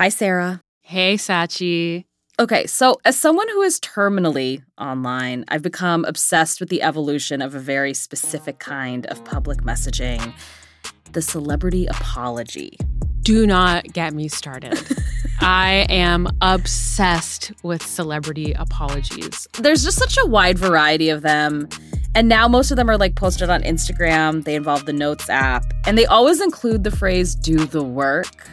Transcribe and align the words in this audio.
Hi, 0.00 0.08
Sarah. 0.08 0.62
Hey, 0.80 1.16
Scaachi. 1.16 2.06
Okay, 2.38 2.66
so 2.66 2.96
as 3.04 3.18
someone 3.18 3.46
who 3.50 3.60
is 3.60 3.78
terminally 3.80 4.62
online, 4.78 5.44
I've 5.48 5.60
become 5.60 6.06
obsessed 6.06 6.58
with 6.58 6.70
the 6.70 6.80
evolution 6.80 7.42
of 7.42 7.54
a 7.54 7.58
very 7.58 7.92
specific 7.92 8.58
kind 8.58 9.04
of 9.08 9.22
public 9.26 9.58
messaging 9.60 10.32
the 11.12 11.20
celebrity 11.20 11.84
apology. 11.84 12.78
Do 13.20 13.46
not 13.46 13.92
get 13.92 14.14
me 14.14 14.28
started. 14.28 14.80
I 15.42 15.84
am 15.90 16.28
obsessed 16.40 17.52
with 17.62 17.82
celebrity 17.82 18.54
apologies. 18.54 19.46
There's 19.58 19.84
just 19.84 19.98
such 19.98 20.16
a 20.16 20.24
wide 20.24 20.58
variety 20.58 21.10
of 21.10 21.20
them. 21.20 21.68
And 22.14 22.26
now 22.26 22.48
most 22.48 22.70
of 22.70 22.78
them 22.78 22.88
are 22.88 22.96
like 22.96 23.16
posted 23.16 23.50
on 23.50 23.62
Instagram. 23.64 24.44
They 24.44 24.54
involve 24.54 24.86
the 24.86 24.94
Notes 24.94 25.28
app, 25.28 25.62
and 25.86 25.98
they 25.98 26.06
always 26.06 26.40
include 26.40 26.84
the 26.84 26.90
phrase 26.90 27.34
do 27.34 27.58
the 27.66 27.82
work. 27.84 28.48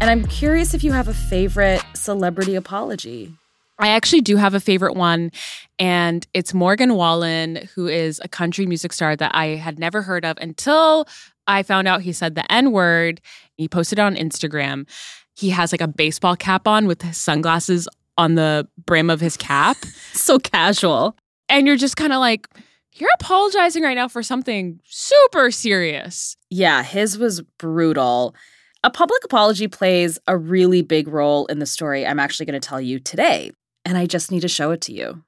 And 0.00 0.08
I'm 0.08 0.26
curious 0.26 0.72
if 0.72 0.82
you 0.82 0.92
have 0.92 1.08
a 1.08 1.14
favorite 1.14 1.82
celebrity 1.94 2.54
apology. 2.54 3.34
I 3.78 3.88
actually 3.88 4.22
do 4.22 4.36
have 4.36 4.54
a 4.54 4.60
favorite 4.60 4.94
one, 4.94 5.30
and 5.78 6.26
it's 6.32 6.54
Morgan 6.54 6.94
Wallen, 6.94 7.68
who 7.74 7.86
is 7.86 8.20
a 8.24 8.28
country 8.28 8.64
music 8.64 8.94
star 8.94 9.14
that 9.16 9.34
I 9.34 9.48
had 9.56 9.78
never 9.78 10.00
heard 10.00 10.24
of 10.24 10.38
until 10.38 11.06
I 11.46 11.62
found 11.62 11.86
out 11.86 12.00
he 12.00 12.12
said 12.12 12.34
the 12.34 12.50
N 12.50 12.72
word. 12.72 13.20
He 13.56 13.68
posted 13.68 13.98
it 13.98 14.02
on 14.02 14.16
Instagram. 14.16 14.88
He 15.34 15.50
has 15.50 15.70
like 15.70 15.80
a 15.82 15.88
baseball 15.88 16.36
cap 16.36 16.66
on 16.66 16.86
with 16.86 17.02
his 17.02 17.18
sunglasses 17.18 17.86
on 18.16 18.36
the 18.36 18.66
brim 18.86 19.10
of 19.10 19.20
his 19.20 19.36
cap. 19.36 19.76
so 20.12 20.38
casual. 20.38 21.14
And 21.48 21.66
you're 21.66 21.76
just 21.76 21.96
kind 21.96 22.12
of 22.12 22.20
like, 22.20 22.48
you're 22.94 23.10
apologizing 23.14 23.82
right 23.82 23.94
now 23.94 24.08
for 24.08 24.22
something 24.22 24.80
super 24.84 25.50
serious. 25.50 26.36
Yeah, 26.48 26.82
his 26.82 27.18
was 27.18 27.42
brutal. 27.58 28.34
A 28.82 28.88
public 28.88 29.22
apology 29.24 29.68
plays 29.68 30.18
a 30.26 30.38
really 30.38 30.80
big 30.80 31.06
role 31.06 31.44
in 31.46 31.58
the 31.58 31.66
story 31.66 32.06
I'm 32.06 32.18
actually 32.18 32.46
going 32.46 32.58
to 32.58 32.66
tell 32.66 32.80
you 32.80 32.98
today, 32.98 33.50
and 33.84 33.98
I 33.98 34.06
just 34.06 34.30
need 34.30 34.40
to 34.40 34.48
show 34.48 34.70
it 34.70 34.80
to 34.82 34.94
you. 34.94 35.22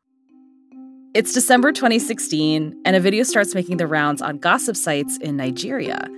It's 1.12 1.34
December 1.34 1.70
2016, 1.70 2.80
and 2.86 2.96
a 2.96 3.00
video 3.00 3.24
starts 3.24 3.54
making 3.54 3.76
the 3.76 3.86
rounds 3.86 4.22
on 4.22 4.38
gossip 4.38 4.74
sites 4.74 5.18
in 5.18 5.36
Nigeria. 5.36 6.08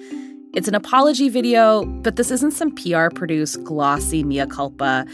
It's 0.55 0.69
an 0.69 0.77
apology 0.77 1.29
video, 1.29 1.85
but 1.85 2.15
this 2.15 2.31
isn't 2.31 2.53
some 2.53 2.73
PR 2.73 3.09
produced 3.09 3.65
glossy 3.65 4.23
mea 4.23 4.47
culpa. 4.47 5.05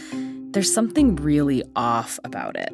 There's 0.51 0.71
something 0.71 1.15
really 1.15 1.63
off 1.75 2.19
about 2.23 2.55
it. 2.55 2.71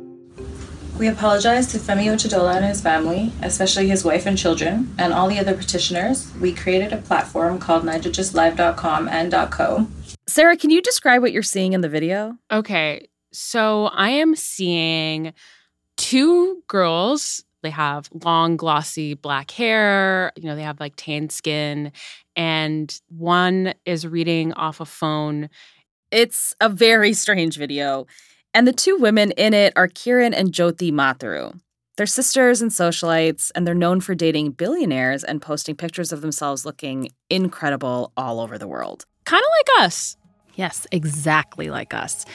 We 0.98 1.10
apologize 1.10 1.68
to 1.68 1.78
Femi 1.78 2.06
Otedola 2.06 2.56
and 2.56 2.66
his 2.66 2.82
family, 2.82 3.32
especially 3.44 3.88
his 3.88 4.04
wife 4.04 4.26
and 4.26 4.36
children, 4.36 4.96
and 4.98 5.14
all 5.14 5.28
the 5.28 5.38
other 5.38 5.54
petitioners. 5.54 6.34
We 6.42 6.54
created 6.54 6.92
a 6.92 6.98
platform 6.98 7.60
called 7.60 7.84
NaijaGistLive.com 7.84 9.08
and 9.08 9.32
.co. 9.52 9.86
Sarah, 10.26 10.58
can 10.58 10.72
you 10.72 10.82
describe 10.82 11.22
what 11.22 11.32
you're 11.32 11.44
seeing 11.44 11.74
in 11.74 11.82
the 11.82 11.90
video? 11.90 12.36
Okay, 12.52 13.10
so 13.32 13.86
I 13.86 14.10
am 14.10 14.36
seeing 14.36 15.34
two 15.98 16.64
girls. 16.68 17.44
They 17.62 17.70
have 17.70 18.10
long, 18.24 18.58
glossy 18.58 19.14
black 19.14 19.52
hair. 19.52 20.32
You 20.36 20.46
know, 20.46 20.56
they 20.56 20.64
have 20.64 20.80
like 20.80 20.94
tan 20.98 21.30
skin, 21.30 21.92
and 22.36 23.00
one 23.10 23.76
is 23.86 24.08
reading 24.08 24.52
off 24.54 24.80
a 24.80 24.86
phone. 24.86 25.50
It's 26.10 26.56
a 26.60 26.70
very 26.70 27.14
strange 27.14 27.56
video. 27.56 28.08
And 28.54 28.68
the 28.68 28.74
two 28.74 28.98
women 28.98 29.32
in 29.32 29.54
it 29.54 29.74
are 29.76 29.88
Kiran 29.88 30.34
and 30.36 30.52
Jyoti 30.52 30.92
Matharoo. 30.92 31.60
They're 31.98 32.06
sisters 32.06 32.62
and 32.62 32.70
socialites, 32.70 33.52
and 33.56 33.66
they're 33.66 33.74
known 33.74 34.02
for 34.02 34.14
dating 34.14 34.52
billionaires 34.52 35.24
and 35.24 35.42
posting 35.42 35.76
pictures 35.76 36.12
of 36.12 36.22
themselves 36.22 36.64
looking 36.64 37.10
incredible 37.30 38.12
all 38.16 38.40
over 38.40 38.58
the 38.58 38.68
world. 38.68 39.06
Kind 39.26 39.44
of 39.44 39.50
like 39.60 39.86
us. 39.86 40.16
Yes, 40.56 40.86
exactly 40.92 41.70
like 41.70 41.94
us. 41.94 42.26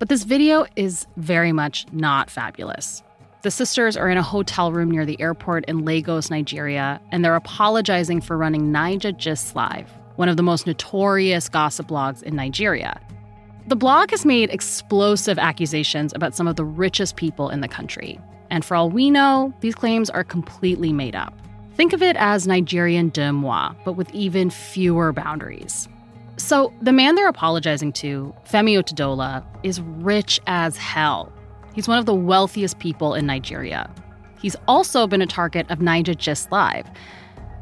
But 0.00 0.08
this 0.08 0.24
video 0.24 0.66
is 0.76 1.06
very 1.16 1.52
much 1.52 1.86
not 1.92 2.30
fabulous. 2.30 3.02
The 3.42 3.50
sisters 3.50 3.96
are 3.96 4.10
in 4.10 4.18
a 4.18 4.22
hotel 4.22 4.72
room 4.72 4.90
near 4.90 5.06
the 5.06 5.20
airport 5.20 5.64
in 5.66 5.84
Lagos, 5.84 6.28
Nigeria, 6.28 7.00
and 7.10 7.24
they're 7.24 7.36
apologizing 7.36 8.20
for 8.20 8.36
running 8.36 8.72
Naija 8.72 9.16
Gist 9.16 9.54
Live, 9.56 9.90
one 10.16 10.28
of 10.28 10.36
the 10.36 10.42
most 10.42 10.66
notorious 10.66 11.48
gossip 11.48 11.88
blogs 11.88 12.22
in 12.22 12.36
Nigeria. 12.36 13.00
The 13.70 13.76
blog 13.76 14.10
has 14.10 14.26
made 14.26 14.50
explosive 14.50 15.38
accusations 15.38 16.12
about 16.12 16.34
some 16.34 16.48
of 16.48 16.56
the 16.56 16.64
richest 16.64 17.14
people 17.14 17.50
in 17.50 17.60
the 17.60 17.68
country. 17.68 18.18
And 18.50 18.64
for 18.64 18.74
all 18.74 18.90
we 18.90 19.12
know, 19.12 19.54
these 19.60 19.76
claims 19.76 20.10
are 20.10 20.24
completely 20.24 20.92
made 20.92 21.14
up. 21.14 21.32
Think 21.76 21.92
of 21.92 22.02
it 22.02 22.16
as 22.16 22.48
Nigerian 22.48 23.12
DeuxMoi, 23.12 23.76
but 23.84 23.92
with 23.92 24.12
even 24.12 24.50
fewer 24.50 25.12
boundaries. 25.12 25.88
So, 26.36 26.72
the 26.82 26.92
man 26.92 27.14
they're 27.14 27.28
apologizing 27.28 27.92
to, 27.92 28.34
Femi 28.44 28.76
Otedola, 28.76 29.44
is 29.62 29.80
rich 29.80 30.40
as 30.48 30.76
hell. 30.76 31.32
He's 31.72 31.86
one 31.86 32.00
of 32.00 32.06
the 32.06 32.14
wealthiest 32.14 32.80
people 32.80 33.14
in 33.14 33.24
Nigeria. 33.24 33.88
He's 34.42 34.56
also 34.66 35.06
been 35.06 35.22
a 35.22 35.28
target 35.28 35.70
of 35.70 35.78
Naija 35.78 36.16
Gist 36.16 36.50
Live. 36.50 36.88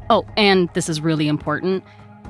Oh, 0.09 0.25
and 0.37 0.69
this 0.73 0.89
is 0.89 1.01
really 1.01 1.27
important 1.27 1.83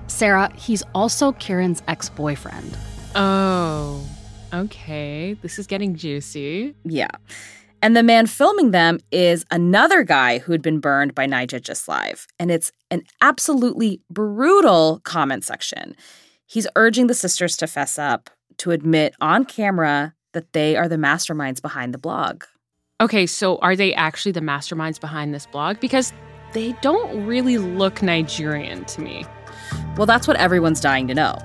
Sarah, 0.07 0.51
he's 0.55 0.83
also 0.93 1.31
Kiran's 1.33 1.81
ex 1.87 2.09
boyfriend. 2.09 2.77
Oh, 3.15 4.03
okay. 4.53 5.33
This 5.41 5.59
is 5.59 5.67
getting 5.67 5.95
juicy. 5.95 6.75
Yeah. 6.83 7.09
And 7.81 7.95
the 7.95 8.03
man 8.03 8.27
filming 8.27 8.71
them 8.71 8.99
is 9.11 9.45
another 9.51 10.03
guy 10.03 10.39
who'd 10.39 10.61
been 10.61 10.79
burned 10.79 11.15
by 11.15 11.25
Naija 11.25 11.61
Gist 11.61 11.87
Live. 11.87 12.27
And 12.37 12.51
it's 12.51 12.71
an 12.91 13.03
absolutely 13.21 14.01
brutal 14.09 14.99
comment 15.03 15.45
section. 15.45 15.95
He's 16.45 16.67
urging 16.75 17.07
the 17.07 17.13
sisters 17.13 17.55
to 17.57 17.67
fess 17.67 17.97
up, 17.97 18.29
to 18.57 18.71
admit 18.71 19.15
on 19.21 19.45
camera 19.45 20.13
that 20.33 20.51
they 20.53 20.75
are 20.75 20.87
the 20.87 20.97
masterminds 20.97 21.61
behind 21.61 21.93
the 21.93 21.97
blog. 21.97 22.43
Okay, 22.99 23.25
so 23.25 23.57
are 23.59 23.77
they 23.77 23.93
actually 23.93 24.33
the 24.33 24.41
masterminds 24.41 24.99
behind 24.99 25.33
this 25.33 25.45
blog? 25.45 25.79
Because 25.79 26.11
they 26.53 26.73
don't 26.81 27.25
really 27.25 27.57
look 27.57 28.01
Nigerian 28.01 28.83
to 28.85 29.01
me. 29.01 29.25
Well, 29.95 30.05
that's 30.05 30.27
what 30.27 30.35
everyone's 30.37 30.81
dying 30.81 31.07
to 31.07 31.13
know. 31.13 31.37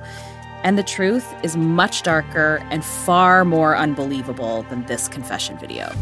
And 0.65 0.79
the 0.79 0.83
truth 0.83 1.33
is 1.45 1.59
much 1.59 2.03
darker 2.03 2.67
and 2.71 2.83
far 2.83 3.45
more 3.45 3.77
unbelievable 3.77 4.63
than 4.71 4.85
this 4.87 5.09
confession 5.09 5.59
video. 5.59 5.93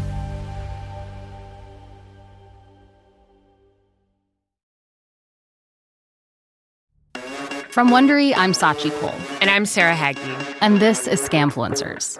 From 7.69 7.89
Wondery, 7.89 8.33
I'm 8.37 8.53
Scaachi 8.53 8.91
Koul. 8.91 9.13
And 9.41 9.49
I'm 9.49 9.65
Sarah 9.65 9.95
Hagi. 9.95 10.21
And 10.61 10.79
this 10.79 11.07
is 11.07 11.19
Scamfluencers. 11.21 12.19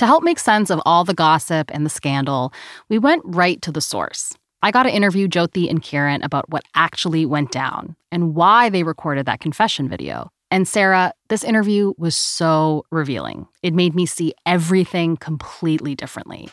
To 0.00 0.06
help 0.06 0.24
make 0.24 0.38
sense 0.38 0.70
of 0.70 0.80
all 0.86 1.04
the 1.04 1.12
gossip 1.12 1.70
and 1.74 1.84
the 1.84 1.90
scandal, 1.90 2.54
we 2.88 2.98
went 2.98 3.20
right 3.26 3.60
to 3.60 3.70
the 3.70 3.82
source. 3.82 4.32
I 4.62 4.70
got 4.70 4.84
to 4.84 4.90
interview 4.90 5.28
Jyoti 5.28 5.68
and 5.68 5.82
Kiran 5.82 6.24
about 6.24 6.48
what 6.48 6.64
actually 6.74 7.26
went 7.26 7.52
down 7.52 7.96
and 8.10 8.34
why 8.34 8.70
they 8.70 8.82
recorded 8.82 9.26
that 9.26 9.40
confession 9.40 9.90
video. 9.90 10.30
And 10.50 10.66
Sarah, 10.66 11.12
this 11.28 11.44
interview 11.44 11.92
was 11.98 12.16
so 12.16 12.86
revealing. 12.90 13.46
It 13.62 13.74
made 13.74 13.94
me 13.94 14.06
see 14.06 14.32
everything 14.46 15.18
completely 15.18 15.94
differently. 15.94 16.48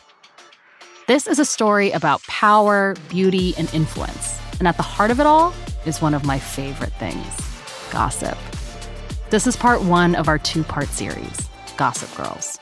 This 1.06 1.26
is 1.26 1.38
a 1.38 1.46
story 1.46 1.90
about 1.92 2.22
power, 2.24 2.96
beauty, 3.08 3.54
and 3.56 3.72
influence. 3.72 4.38
And 4.58 4.68
at 4.68 4.76
the 4.76 4.82
heart 4.82 5.10
of 5.10 5.20
it 5.20 5.26
all 5.26 5.54
is 5.86 6.02
one 6.02 6.12
of 6.12 6.22
my 6.22 6.38
favorite 6.38 6.92
things 6.98 7.24
gossip. 7.90 8.36
This 9.30 9.46
is 9.46 9.56
part 9.56 9.80
one 9.80 10.14
of 10.16 10.28
our 10.28 10.38
two 10.38 10.64
part 10.64 10.88
series, 10.88 11.48
Gossip 11.78 12.14
Girls. 12.14 12.58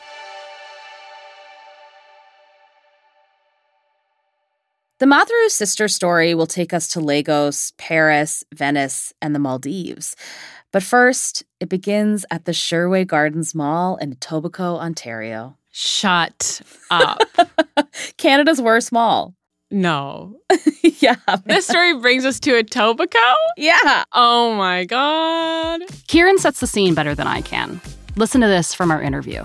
The 4.98 5.04
Matharoo 5.04 5.50
sister 5.50 5.88
story 5.88 6.34
will 6.34 6.46
take 6.46 6.72
us 6.72 6.88
to 6.88 7.00
Lagos, 7.00 7.74
Paris, 7.76 8.42
Venice, 8.54 9.12
and 9.20 9.34
the 9.34 9.38
Maldives. 9.38 10.16
But 10.72 10.82
first, 10.82 11.44
it 11.60 11.68
begins 11.68 12.24
at 12.30 12.46
the 12.46 12.52
Sherway 12.52 13.06
Gardens 13.06 13.54
Mall 13.54 13.96
in 13.96 14.14
Etobicoke, 14.14 14.80
Ontario. 14.80 15.58
Shut 15.70 16.62
up. 16.90 17.18
Canada's 18.16 18.62
worst 18.62 18.90
mall. 18.90 19.34
No. 19.70 20.36
yeah. 20.82 21.16
This 21.44 21.66
story 21.66 21.98
brings 21.98 22.24
us 22.24 22.40
to 22.40 22.52
Etobicoke? 22.52 23.34
Yeah. 23.58 24.04
Oh 24.12 24.54
my 24.54 24.86
God. 24.86 25.82
Kiran 26.08 26.38
sets 26.38 26.60
the 26.60 26.66
scene 26.66 26.94
better 26.94 27.14
than 27.14 27.26
I 27.26 27.42
can. 27.42 27.82
Listen 28.16 28.40
to 28.40 28.46
this 28.46 28.72
from 28.72 28.90
our 28.90 29.02
interview. 29.02 29.44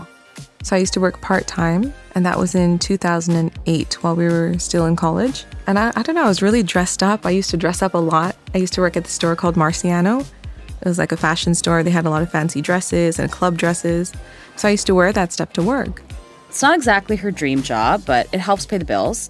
So 0.63 0.75
I 0.75 0.79
used 0.79 0.93
to 0.93 0.99
work 0.99 1.21
part 1.21 1.47
time, 1.47 1.93
and 2.13 2.25
that 2.25 2.37
was 2.37 2.55
in 2.55 2.77
2008 2.79 4.03
while 4.03 4.15
we 4.15 4.25
were 4.25 4.57
still 4.59 4.85
in 4.85 4.95
college. 4.95 5.45
And 5.67 5.79
I, 5.79 5.91
I 5.95 6.03
don't 6.03 6.15
know, 6.15 6.25
I 6.25 6.27
was 6.27 6.41
really 6.41 6.63
dressed 6.63 7.01
up. 7.01 7.25
I 7.25 7.31
used 7.31 7.49
to 7.51 7.57
dress 7.57 7.81
up 7.81 7.93
a 7.93 7.97
lot. 7.97 8.35
I 8.53 8.59
used 8.59 8.73
to 8.73 8.81
work 8.81 8.95
at 8.95 9.03
the 9.03 9.09
store 9.09 9.35
called 9.35 9.55
Marciano. 9.55 10.21
It 10.21 10.87
was 10.87 10.97
like 10.97 11.11
a 11.11 11.17
fashion 11.17 11.53
store. 11.53 11.83
They 11.83 11.91
had 11.91 12.05
a 12.05 12.09
lot 12.09 12.21
of 12.21 12.31
fancy 12.31 12.61
dresses 12.61 13.19
and 13.19 13.31
club 13.31 13.57
dresses. 13.57 14.13
So 14.55 14.67
I 14.67 14.71
used 14.71 14.87
to 14.87 14.95
wear 14.95 15.11
that 15.13 15.31
stuff 15.31 15.53
to 15.53 15.63
work. 15.63 16.01
It's 16.49 16.61
not 16.61 16.75
exactly 16.75 17.15
her 17.17 17.31
dream 17.31 17.61
job, 17.61 18.03
but 18.05 18.27
it 18.33 18.39
helps 18.39 18.65
pay 18.65 18.77
the 18.77 18.85
bills. 18.85 19.29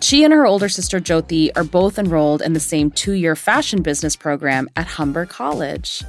She 0.00 0.24
and 0.24 0.32
her 0.32 0.46
older 0.46 0.68
sister 0.68 1.00
Jyoti 1.00 1.50
are 1.56 1.64
both 1.64 1.98
enrolled 1.98 2.42
in 2.42 2.52
the 2.52 2.60
same 2.60 2.90
two 2.90 3.12
year 3.12 3.34
fashion 3.34 3.82
business 3.82 4.14
program 4.16 4.68
at 4.76 4.86
Humber 4.86 5.26
College. 5.26 6.02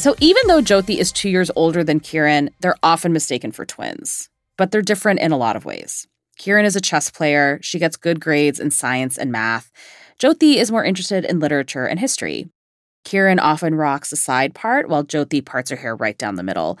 So 0.00 0.14
even 0.18 0.40
though 0.46 0.62
Jyoti 0.62 0.96
is 0.96 1.12
two 1.12 1.28
years 1.28 1.50
older 1.54 1.84
than 1.84 2.00
Kiran, 2.00 2.48
they're 2.60 2.82
often 2.82 3.12
mistaken 3.12 3.52
for 3.52 3.66
twins. 3.66 4.30
But 4.56 4.70
they're 4.70 4.80
different 4.80 5.20
in 5.20 5.30
a 5.30 5.36
lot 5.36 5.56
of 5.56 5.66
ways. 5.66 6.06
Kiran 6.38 6.64
is 6.64 6.74
a 6.74 6.80
chess 6.80 7.10
player, 7.10 7.58
she 7.60 7.78
gets 7.78 7.98
good 7.98 8.18
grades 8.18 8.58
in 8.58 8.70
science 8.70 9.18
and 9.18 9.30
math. 9.30 9.70
Jyoti 10.18 10.56
is 10.56 10.70
more 10.70 10.86
interested 10.86 11.26
in 11.26 11.38
literature 11.38 11.84
and 11.84 12.00
history. 12.00 12.48
Kiran 13.04 13.40
often 13.42 13.74
rocks 13.74 14.10
a 14.10 14.16
side 14.16 14.54
part 14.54 14.88
while 14.88 15.04
Jyoti 15.04 15.44
parts 15.44 15.68
her 15.68 15.76
hair 15.76 15.94
right 15.94 16.16
down 16.16 16.36
the 16.36 16.42
middle. 16.42 16.78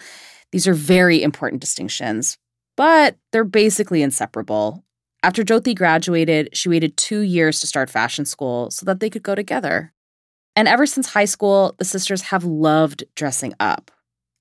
These 0.50 0.66
are 0.66 0.72
very 0.72 1.22
important 1.22 1.60
distinctions, 1.60 2.38
but 2.74 3.18
they're 3.32 3.44
basically 3.44 4.00
inseparable. 4.00 4.82
After 5.22 5.44
Jyoti 5.44 5.76
graduated, 5.76 6.56
she 6.56 6.70
waited 6.70 6.96
two 6.96 7.20
years 7.20 7.60
to 7.60 7.66
start 7.66 7.90
fashion 7.90 8.24
school 8.24 8.70
so 8.70 8.86
that 8.86 9.00
they 9.00 9.10
could 9.10 9.22
go 9.22 9.34
together. 9.34 9.92
And 10.60 10.68
ever 10.68 10.84
since 10.84 11.08
high 11.08 11.24
school, 11.24 11.74
the 11.78 11.86
sisters 11.86 12.20
have 12.20 12.44
loved 12.44 13.04
dressing 13.14 13.54
up. 13.60 13.90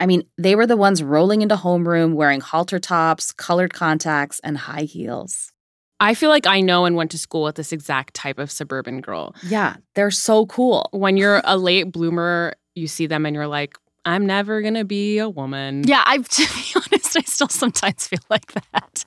I 0.01 0.06
mean, 0.06 0.24
they 0.38 0.54
were 0.54 0.68
the 0.68 0.75
ones 0.75 1.01
rolling 1.01 1.42
into 1.42 1.56
homeroom 1.56 2.13
wearing 2.16 2.42
halter 2.42 2.77
tops, 2.77 3.31
colored 3.31 3.74
contacts, 3.74 4.42
and 4.44 4.57
high 4.57 4.81
heels. 4.81 5.54
I 6.01 6.16
feel 6.16 6.30
like 6.30 6.45
I 6.45 6.60
know 6.60 6.83
and 6.83 6.98
went 6.98 7.12
to 7.12 7.18
school 7.18 7.44
with 7.44 7.56
this 7.56 7.71
exact 7.71 8.16
type 8.16 8.38
of 8.38 8.51
suburban 8.51 9.00
girl. 9.00 9.33
Yeah, 9.44 9.77
they're 9.95 10.12
so 10.12 10.45
cool. 10.48 10.89
When 10.92 11.16
you're 11.16 11.39
a 11.45 11.56
late 11.56 11.89
bloomer, 11.89 12.54
you 12.75 12.88
see 12.88 13.07
them 13.07 13.25
and 13.25 13.33
you're 13.33 13.48
like, 13.48 13.77
I'm 14.04 14.25
never 14.25 14.62
going 14.62 14.74
to 14.74 14.83
be 14.83 15.19
a 15.19 15.30
woman. 15.30 15.88
Yeah, 15.88 16.04
I 16.06 16.18
to 16.21 16.42
be 16.42 16.66
honest, 16.75 17.16
I 17.16 17.21
still 17.21 17.48
sometimes 17.48 18.07
feel 18.07 18.19
like 18.30 18.51
that. 18.74 19.06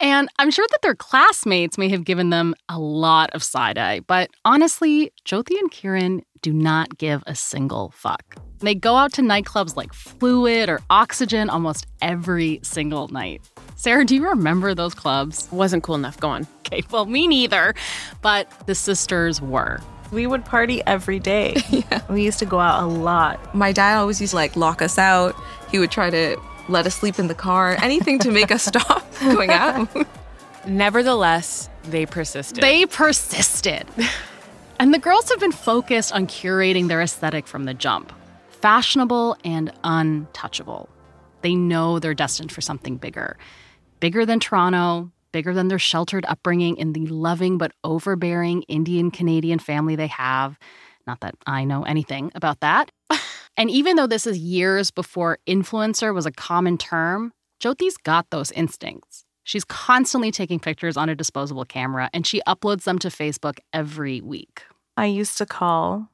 And 0.00 0.28
I'm 0.38 0.50
sure 0.50 0.66
that 0.70 0.82
their 0.82 0.94
classmates 0.94 1.76
may 1.76 1.88
have 1.88 2.04
given 2.04 2.30
them 2.30 2.54
a 2.68 2.78
lot 2.78 3.30
of 3.30 3.42
side 3.42 3.78
eye, 3.78 4.00
but 4.00 4.30
honestly, 4.44 5.12
Jyoti 5.24 5.58
and 5.58 5.72
Kiran 5.72 6.22
do 6.40 6.52
not 6.52 6.98
give 6.98 7.24
a 7.26 7.34
single 7.34 7.90
fuck. 7.90 8.36
They 8.60 8.74
go 8.74 8.96
out 8.96 9.12
to 9.14 9.22
nightclubs 9.22 9.76
like 9.76 9.92
Fluid 9.92 10.68
or 10.68 10.80
Oxygen 10.88 11.50
almost 11.50 11.86
every 12.00 12.60
single 12.62 13.08
night. 13.08 13.40
Sarah, 13.74 14.04
do 14.04 14.14
you 14.14 14.28
remember 14.28 14.74
those 14.74 14.94
clubs? 14.94 15.48
Wasn't 15.50 15.82
cool 15.82 15.94
enough. 15.96 16.18
Go 16.20 16.28
on. 16.28 16.46
Okay, 16.60 16.82
well, 16.90 17.06
me 17.06 17.26
neither, 17.26 17.74
but 18.22 18.50
the 18.66 18.74
sisters 18.74 19.40
were. 19.40 19.80
We 20.10 20.26
would 20.26 20.44
party 20.44 20.82
every 20.86 21.18
day. 21.18 21.56
yeah. 21.70 22.02
We 22.08 22.24
used 22.24 22.38
to 22.38 22.46
go 22.46 22.60
out 22.60 22.82
a 22.82 22.86
lot. 22.86 23.54
My 23.54 23.72
dad 23.72 23.96
always 23.96 24.20
used 24.20 24.30
to 24.30 24.36
like 24.36 24.56
lock 24.56 24.80
us 24.80 24.98
out. 24.98 25.36
He 25.70 25.78
would 25.78 25.90
try 25.90 26.10
to 26.10 26.40
let 26.68 26.86
us 26.86 26.94
sleep 26.94 27.18
in 27.18 27.28
the 27.28 27.34
car, 27.34 27.76
anything 27.82 28.18
to 28.20 28.30
make 28.30 28.50
us 28.50 28.64
stop 28.64 29.04
going 29.20 29.50
out. 29.50 29.88
Nevertheless, 30.66 31.68
they 31.84 32.06
persisted. 32.06 32.62
They 32.62 32.86
persisted. 32.86 33.86
and 34.78 34.92
the 34.92 34.98
girls 34.98 35.28
have 35.30 35.40
been 35.40 35.52
focused 35.52 36.12
on 36.12 36.26
curating 36.26 36.88
their 36.88 37.00
aesthetic 37.00 37.46
from 37.46 37.64
the 37.64 37.74
jump 37.74 38.12
fashionable 38.60 39.36
and 39.44 39.72
untouchable. 39.84 40.88
They 41.42 41.54
know 41.54 41.98
they're 42.00 42.14
destined 42.14 42.50
for 42.50 42.60
something 42.60 42.96
bigger. 42.96 43.38
Bigger 44.00 44.26
than 44.26 44.40
Toronto, 44.40 45.12
bigger 45.30 45.54
than 45.54 45.68
their 45.68 45.78
sheltered 45.78 46.24
upbringing 46.26 46.76
in 46.76 46.92
the 46.92 47.06
loving 47.06 47.58
but 47.58 47.72
overbearing 47.84 48.62
Indian 48.62 49.10
Canadian 49.10 49.58
family 49.58 49.96
they 49.96 50.08
have. 50.08 50.58
Not 51.06 51.20
that 51.20 51.36
I 51.46 51.64
know 51.64 51.84
anything 51.84 52.32
about 52.34 52.60
that. 52.60 52.90
And 53.58 53.70
even 53.70 53.96
though 53.96 54.06
this 54.06 54.24
is 54.24 54.38
years 54.38 54.92
before 54.92 55.38
influencer 55.46 56.14
was 56.14 56.26
a 56.26 56.30
common 56.30 56.78
term, 56.78 57.32
Jyoti's 57.60 57.96
got 57.96 58.30
those 58.30 58.52
instincts. 58.52 59.24
She's 59.42 59.64
constantly 59.64 60.30
taking 60.30 60.60
pictures 60.60 60.96
on 60.96 61.08
a 61.08 61.16
disposable 61.16 61.64
camera 61.64 62.08
and 62.14 62.24
she 62.24 62.40
uploads 62.46 62.84
them 62.84 63.00
to 63.00 63.08
Facebook 63.08 63.58
every 63.72 64.20
week. 64.20 64.62
I 64.96 65.06
used 65.06 65.36
to 65.38 65.46
call 65.46 66.08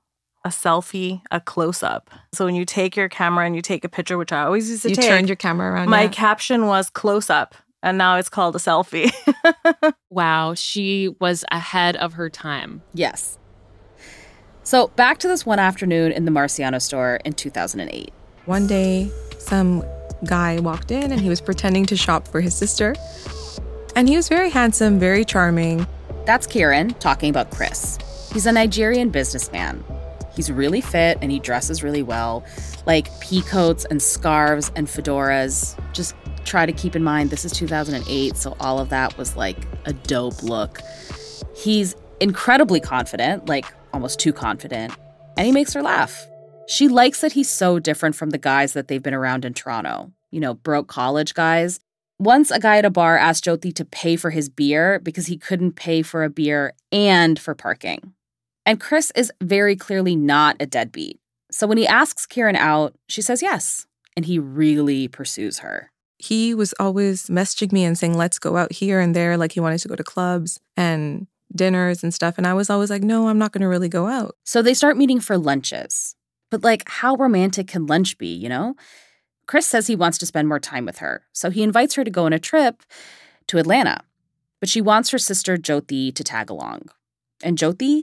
a 0.44 0.48
selfie 0.48 1.20
a 1.30 1.40
close 1.40 1.82
up. 1.82 2.10
So 2.32 2.46
when 2.46 2.54
you 2.54 2.64
take 2.64 2.96
your 2.96 3.10
camera 3.10 3.44
and 3.44 3.54
you 3.54 3.60
take 3.60 3.84
a 3.84 3.88
picture, 3.90 4.16
which 4.16 4.32
I 4.32 4.42
always 4.44 4.70
used 4.70 4.82
to 4.84 4.90
you 4.90 4.94
take, 4.94 5.08
turned 5.08 5.28
your 5.28 5.36
camera 5.36 5.72
around. 5.72 5.90
My 5.90 6.02
yeah. 6.02 6.08
caption 6.08 6.66
was 6.66 6.90
close 6.90 7.30
up, 7.30 7.54
and 7.82 7.96
now 7.96 8.16
it's 8.16 8.28
called 8.28 8.54
a 8.54 8.58
selfie. 8.58 9.10
wow, 10.10 10.54
she 10.54 11.14
was 11.18 11.44
ahead 11.50 11.96
of 11.96 12.14
her 12.14 12.28
time. 12.28 12.82
Yes. 12.92 13.38
So, 14.64 14.88
back 14.88 15.18
to 15.18 15.28
this 15.28 15.44
one 15.44 15.58
afternoon 15.58 16.10
in 16.10 16.24
the 16.24 16.30
Marciano 16.30 16.80
store 16.80 17.20
in 17.26 17.34
2008. 17.34 18.10
One 18.46 18.66
day, 18.66 19.10
some 19.38 19.84
guy 20.24 20.58
walked 20.58 20.90
in 20.90 21.12
and 21.12 21.20
he 21.20 21.28
was 21.28 21.42
pretending 21.42 21.84
to 21.86 21.96
shop 21.98 22.26
for 22.26 22.40
his 22.40 22.56
sister. 22.56 22.94
And 23.94 24.08
he 24.08 24.16
was 24.16 24.30
very 24.30 24.48
handsome, 24.48 24.98
very 24.98 25.22
charming. 25.22 25.86
That's 26.24 26.46
Kiran 26.46 26.98
talking 26.98 27.28
about 27.28 27.50
Chris. 27.50 27.98
He's 28.32 28.46
a 28.46 28.52
Nigerian 28.52 29.10
businessman. 29.10 29.84
He's 30.34 30.50
really 30.50 30.80
fit 30.80 31.18
and 31.20 31.30
he 31.30 31.40
dresses 31.40 31.82
really 31.82 32.02
well, 32.02 32.42
like 32.86 33.08
pea 33.20 33.42
coats 33.42 33.84
and 33.84 34.00
scarves 34.00 34.72
and 34.74 34.88
fedoras. 34.88 35.78
Just 35.92 36.14
try 36.46 36.64
to 36.64 36.72
keep 36.72 36.96
in 36.96 37.04
mind 37.04 37.28
this 37.28 37.44
is 37.44 37.52
2008, 37.52 38.34
so 38.38 38.56
all 38.60 38.78
of 38.78 38.88
that 38.88 39.16
was 39.18 39.36
like 39.36 39.58
a 39.84 39.92
dope 39.92 40.42
look. 40.42 40.80
He's 41.54 41.94
incredibly 42.18 42.80
confident, 42.80 43.46
like 43.46 43.66
almost 43.94 44.18
too 44.18 44.32
confident, 44.32 44.92
and 45.38 45.46
he 45.46 45.52
makes 45.52 45.72
her 45.72 45.82
laugh. 45.82 46.26
She 46.66 46.88
likes 46.88 47.20
that 47.20 47.32
he's 47.32 47.48
so 47.48 47.78
different 47.78 48.16
from 48.16 48.30
the 48.30 48.38
guys 48.38 48.72
that 48.72 48.88
they've 48.88 49.02
been 49.02 49.14
around 49.14 49.44
in 49.44 49.54
Toronto, 49.54 50.12
you 50.30 50.40
know, 50.40 50.54
broke 50.54 50.88
college 50.88 51.32
guys. 51.32 51.80
Once 52.18 52.50
a 52.50 52.58
guy 52.58 52.78
at 52.78 52.84
a 52.84 52.90
bar 52.90 53.16
asked 53.16 53.44
Jyoti 53.44 53.74
to 53.74 53.84
pay 53.84 54.16
for 54.16 54.30
his 54.30 54.48
beer 54.48 54.98
because 55.00 55.26
he 55.26 55.36
couldn't 55.36 55.72
pay 55.72 56.02
for 56.02 56.24
a 56.24 56.30
beer 56.30 56.72
and 56.92 57.38
for 57.38 57.54
parking. 57.54 58.14
And 58.66 58.80
Chris 58.80 59.12
is 59.14 59.32
very 59.42 59.76
clearly 59.76 60.16
not 60.16 60.56
a 60.58 60.66
deadbeat. 60.66 61.20
So 61.50 61.66
when 61.66 61.78
he 61.78 61.86
asks 61.86 62.26
Kiran 62.26 62.56
out, 62.56 62.94
she 63.08 63.22
says 63.22 63.42
yes, 63.42 63.86
and 64.16 64.24
he 64.24 64.38
really 64.38 65.06
pursues 65.06 65.58
her. 65.58 65.90
He 66.18 66.54
was 66.54 66.72
always 66.80 67.26
messaging 67.26 67.72
me 67.72 67.84
and 67.84 67.98
saying, 67.98 68.16
let's 68.16 68.38
go 68.38 68.56
out 68.56 68.72
here 68.72 69.00
and 69.00 69.14
there. 69.14 69.36
Like 69.36 69.52
he 69.52 69.60
wanted 69.60 69.80
to 69.80 69.88
go 69.88 69.96
to 69.96 70.04
clubs. 70.04 70.58
And 70.76 71.26
dinners 71.54 72.02
and 72.02 72.12
stuff. 72.12 72.38
And 72.38 72.46
I 72.46 72.54
was 72.54 72.70
always 72.70 72.90
like, 72.90 73.02
no, 73.02 73.28
I'm 73.28 73.38
not 73.38 73.52
going 73.52 73.62
to 73.62 73.68
really 73.68 73.88
go 73.88 74.06
out. 74.06 74.36
So 74.44 74.62
they 74.62 74.74
start 74.74 74.96
meeting 74.96 75.20
for 75.20 75.38
lunches. 75.38 76.16
But 76.50 76.62
like, 76.62 76.88
how 76.88 77.14
romantic 77.16 77.68
can 77.68 77.86
lunch 77.86 78.18
be, 78.18 78.34
you 78.34 78.48
know? 78.48 78.74
Chris 79.46 79.66
says 79.66 79.86
he 79.86 79.96
wants 79.96 80.18
to 80.18 80.26
spend 80.26 80.48
more 80.48 80.60
time 80.60 80.86
with 80.86 80.98
her. 80.98 81.22
So 81.32 81.50
he 81.50 81.62
invites 81.62 81.94
her 81.94 82.04
to 82.04 82.10
go 82.10 82.24
on 82.24 82.32
a 82.32 82.38
trip 82.38 82.82
to 83.48 83.58
Atlanta. 83.58 84.00
But 84.60 84.68
she 84.68 84.80
wants 84.80 85.10
her 85.10 85.18
sister 85.18 85.56
Jyoti 85.56 86.14
to 86.14 86.24
tag 86.24 86.50
along. 86.50 86.88
And 87.42 87.58
Jyoti, 87.58 88.02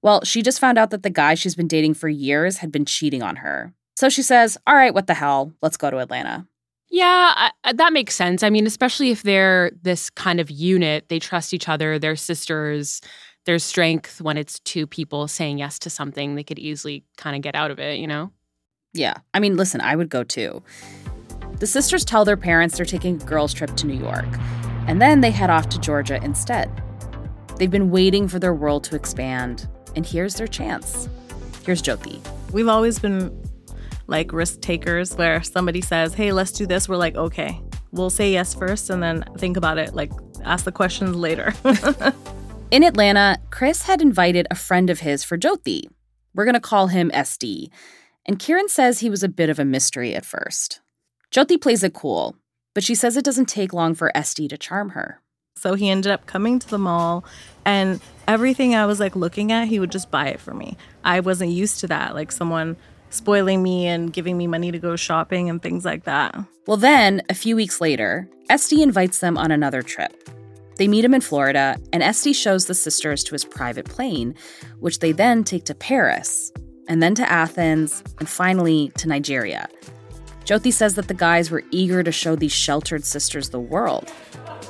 well, 0.00 0.24
she 0.24 0.42
just 0.42 0.60
found 0.60 0.78
out 0.78 0.90
that 0.90 1.02
the 1.02 1.10
guy 1.10 1.34
she's 1.34 1.54
been 1.54 1.68
dating 1.68 1.94
for 1.94 2.08
years 2.08 2.58
had 2.58 2.72
been 2.72 2.84
cheating 2.84 3.22
on 3.22 3.36
her. 3.36 3.74
So 3.96 4.08
she 4.08 4.22
says, 4.22 4.56
All 4.66 4.74
right, 4.74 4.94
what 4.94 5.06
the 5.06 5.14
hell? 5.14 5.52
Let's 5.60 5.76
go 5.76 5.90
to 5.90 5.98
Atlanta. 5.98 6.46
Yeah, 6.90 7.50
I, 7.64 7.72
that 7.72 7.92
makes 7.92 8.14
sense. 8.14 8.42
I 8.42 8.50
mean, 8.50 8.66
especially 8.66 9.10
if 9.10 9.22
they're 9.22 9.70
this 9.82 10.08
kind 10.10 10.40
of 10.40 10.50
unit, 10.50 11.08
they 11.08 11.18
trust 11.18 11.52
each 11.52 11.68
other, 11.68 11.98
they're 11.98 12.16
sisters. 12.16 13.00
There's 13.44 13.64
strength 13.64 14.20
when 14.20 14.36
it's 14.36 14.58
two 14.60 14.86
people 14.86 15.28
saying 15.28 15.58
yes 15.58 15.78
to 15.80 15.90
something. 15.90 16.34
They 16.34 16.44
could 16.44 16.58
easily 16.58 17.04
kind 17.16 17.36
of 17.36 17.42
get 17.42 17.54
out 17.54 17.70
of 17.70 17.78
it, 17.78 17.98
you 17.98 18.06
know? 18.06 18.30
Yeah. 18.94 19.14
I 19.34 19.40
mean, 19.40 19.56
listen, 19.56 19.80
I 19.80 19.96
would 19.96 20.08
go 20.08 20.24
too. 20.24 20.62
The 21.58 21.66
sisters 21.66 22.04
tell 22.04 22.24
their 22.24 22.36
parents 22.36 22.76
they're 22.76 22.86
taking 22.86 23.20
a 23.20 23.24
girls' 23.24 23.52
trip 23.52 23.74
to 23.76 23.86
New 23.86 23.98
York, 23.98 24.26
and 24.86 25.00
then 25.02 25.20
they 25.20 25.30
head 25.30 25.50
off 25.50 25.68
to 25.70 25.80
Georgia 25.80 26.22
instead. 26.22 26.70
They've 27.56 27.70
been 27.70 27.90
waiting 27.90 28.28
for 28.28 28.38
their 28.38 28.54
world 28.54 28.84
to 28.84 28.96
expand, 28.96 29.68
and 29.96 30.06
here's 30.06 30.34
their 30.34 30.46
chance. 30.46 31.08
Here's 31.64 31.82
Jyoti. 31.82 32.20
We've 32.52 32.68
always 32.68 32.98
been 32.98 33.36
like 34.08 34.32
risk 34.32 34.60
takers 34.60 35.14
where 35.14 35.42
somebody 35.42 35.80
says, 35.80 36.14
hey, 36.14 36.32
let's 36.32 36.50
do 36.50 36.66
this. 36.66 36.88
We're 36.88 36.96
like, 36.96 37.14
okay, 37.14 37.60
we'll 37.92 38.10
say 38.10 38.32
yes 38.32 38.54
first 38.54 38.90
and 38.90 39.02
then 39.02 39.24
think 39.36 39.56
about 39.56 39.78
it, 39.78 39.94
like 39.94 40.10
ask 40.44 40.64
the 40.64 40.72
questions 40.72 41.14
later. 41.14 41.54
In 42.70 42.82
Atlanta, 42.82 43.38
Chris 43.50 43.82
had 43.82 44.02
invited 44.02 44.46
a 44.50 44.54
friend 44.54 44.90
of 44.90 45.00
his 45.00 45.24
for 45.24 45.38
Jyoti. 45.38 45.84
We're 46.34 46.44
going 46.44 46.54
to 46.54 46.60
call 46.60 46.88
him 46.88 47.10
SD. 47.10 47.70
And 48.26 48.38
Kiran 48.38 48.68
says 48.68 48.98
he 48.98 49.10
was 49.10 49.22
a 49.22 49.28
bit 49.28 49.50
of 49.50 49.58
a 49.58 49.64
mystery 49.64 50.14
at 50.14 50.24
first. 50.24 50.80
Jyoti 51.30 51.60
plays 51.60 51.82
it 51.82 51.94
cool, 51.94 52.36
but 52.74 52.84
she 52.84 52.94
says 52.94 53.16
it 53.16 53.24
doesn't 53.24 53.46
take 53.46 53.72
long 53.72 53.94
for 53.94 54.12
SD 54.14 54.48
to 54.50 54.58
charm 54.58 54.90
her. 54.90 55.20
So 55.56 55.74
he 55.74 55.90
ended 55.90 56.12
up 56.12 56.26
coming 56.26 56.58
to 56.60 56.68
the 56.68 56.78
mall, 56.78 57.24
and 57.64 58.00
everything 58.28 58.74
I 58.74 58.86
was 58.86 59.00
like 59.00 59.16
looking 59.16 59.50
at, 59.50 59.68
he 59.68 59.80
would 59.80 59.90
just 59.90 60.10
buy 60.10 60.28
it 60.28 60.38
for 60.38 60.54
me. 60.54 60.76
I 61.02 61.20
wasn't 61.20 61.50
used 61.50 61.80
to 61.80 61.88
that. 61.88 62.14
Like 62.14 62.30
someone 62.30 62.76
spoiling 63.10 63.62
me 63.62 63.86
and 63.86 64.12
giving 64.12 64.36
me 64.36 64.46
money 64.46 64.70
to 64.72 64.78
go 64.78 64.96
shopping 64.96 65.48
and 65.48 65.62
things 65.62 65.84
like 65.84 66.04
that. 66.04 66.34
Well, 66.66 66.76
then, 66.76 67.22
a 67.28 67.34
few 67.34 67.56
weeks 67.56 67.80
later, 67.80 68.28
SD 68.50 68.82
invites 68.82 69.20
them 69.20 69.38
on 69.38 69.50
another 69.50 69.82
trip. 69.82 70.28
They 70.76 70.88
meet 70.88 71.04
him 71.04 71.14
in 71.14 71.20
Florida, 71.20 71.76
and 71.92 72.02
SD 72.02 72.34
shows 72.34 72.66
the 72.66 72.74
sisters 72.74 73.24
to 73.24 73.32
his 73.32 73.44
private 73.44 73.86
plane, 73.86 74.34
which 74.78 75.00
they 75.00 75.12
then 75.12 75.42
take 75.42 75.64
to 75.64 75.74
Paris, 75.74 76.52
and 76.86 77.02
then 77.02 77.14
to 77.16 77.30
Athens, 77.30 78.02
and 78.18 78.28
finally 78.28 78.92
to 78.98 79.08
Nigeria. 79.08 79.68
Jyoti 80.44 80.72
says 80.72 80.94
that 80.94 81.08
the 81.08 81.14
guys 81.14 81.50
were 81.50 81.64
eager 81.70 82.02
to 82.02 82.12
show 82.12 82.36
these 82.36 82.52
sheltered 82.52 83.04
sisters 83.04 83.50
the 83.50 83.60
world. 83.60 84.10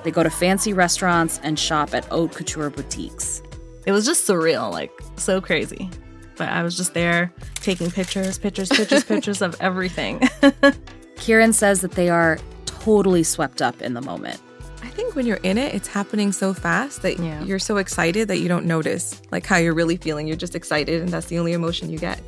They 0.03 0.11
go 0.11 0.23
to 0.23 0.31
fancy 0.31 0.73
restaurants 0.73 1.39
and 1.43 1.59
shop 1.59 1.95
at 1.95 2.07
haute 2.07 2.35
couture 2.35 2.71
boutiques. 2.71 3.43
It 3.87 3.93
was 3.93 4.07
just 4.07 4.27
surreal, 4.27 4.73
like 4.73 4.91
so 5.17 5.41
crazy. 5.41 5.91
But 6.39 6.49
I 6.51 6.63
was 6.63 6.77
just 6.77 6.95
there 6.95 7.33
taking 7.57 7.91
pictures, 7.91 8.39
pictures, 8.39 8.69
pictures, 8.69 9.05
pictures 9.05 9.43
of 9.43 9.57
everything. 9.61 10.21
Kiran 11.17 11.53
says 11.53 11.81
that 11.81 11.93
they 11.93 12.09
are 12.09 12.39
totally 12.67 13.23
swept 13.25 13.61
up 13.61 13.83
in 13.83 13.95
the 13.95 14.01
moment. 14.01 14.41
I 14.83 14.89
think 14.89 15.15
when 15.17 15.27
you're 15.27 15.41
in 15.43 15.59
it, 15.59 15.75
it's 15.75 15.89
happening 15.89 16.31
so 16.33 16.55
fast 16.55 17.03
that 17.03 17.19
Yeah. 17.19 17.43
you're 17.43 17.59
so 17.59 17.77
excited 17.77 18.29
that 18.29 18.39
you 18.39 18.49
don't 18.49 18.67
notice 18.67 19.21
like 19.33 19.45
how 19.45 19.57
you're 19.57 19.75
really 19.75 19.97
feeling. 19.97 20.27
You're 20.29 20.37
just 20.37 20.55
excited, 20.55 21.01
and 21.03 21.09
that's 21.11 21.27
the 21.27 21.39
only 21.39 21.53
emotion 21.53 21.91
you 21.91 21.99
get. 21.99 22.21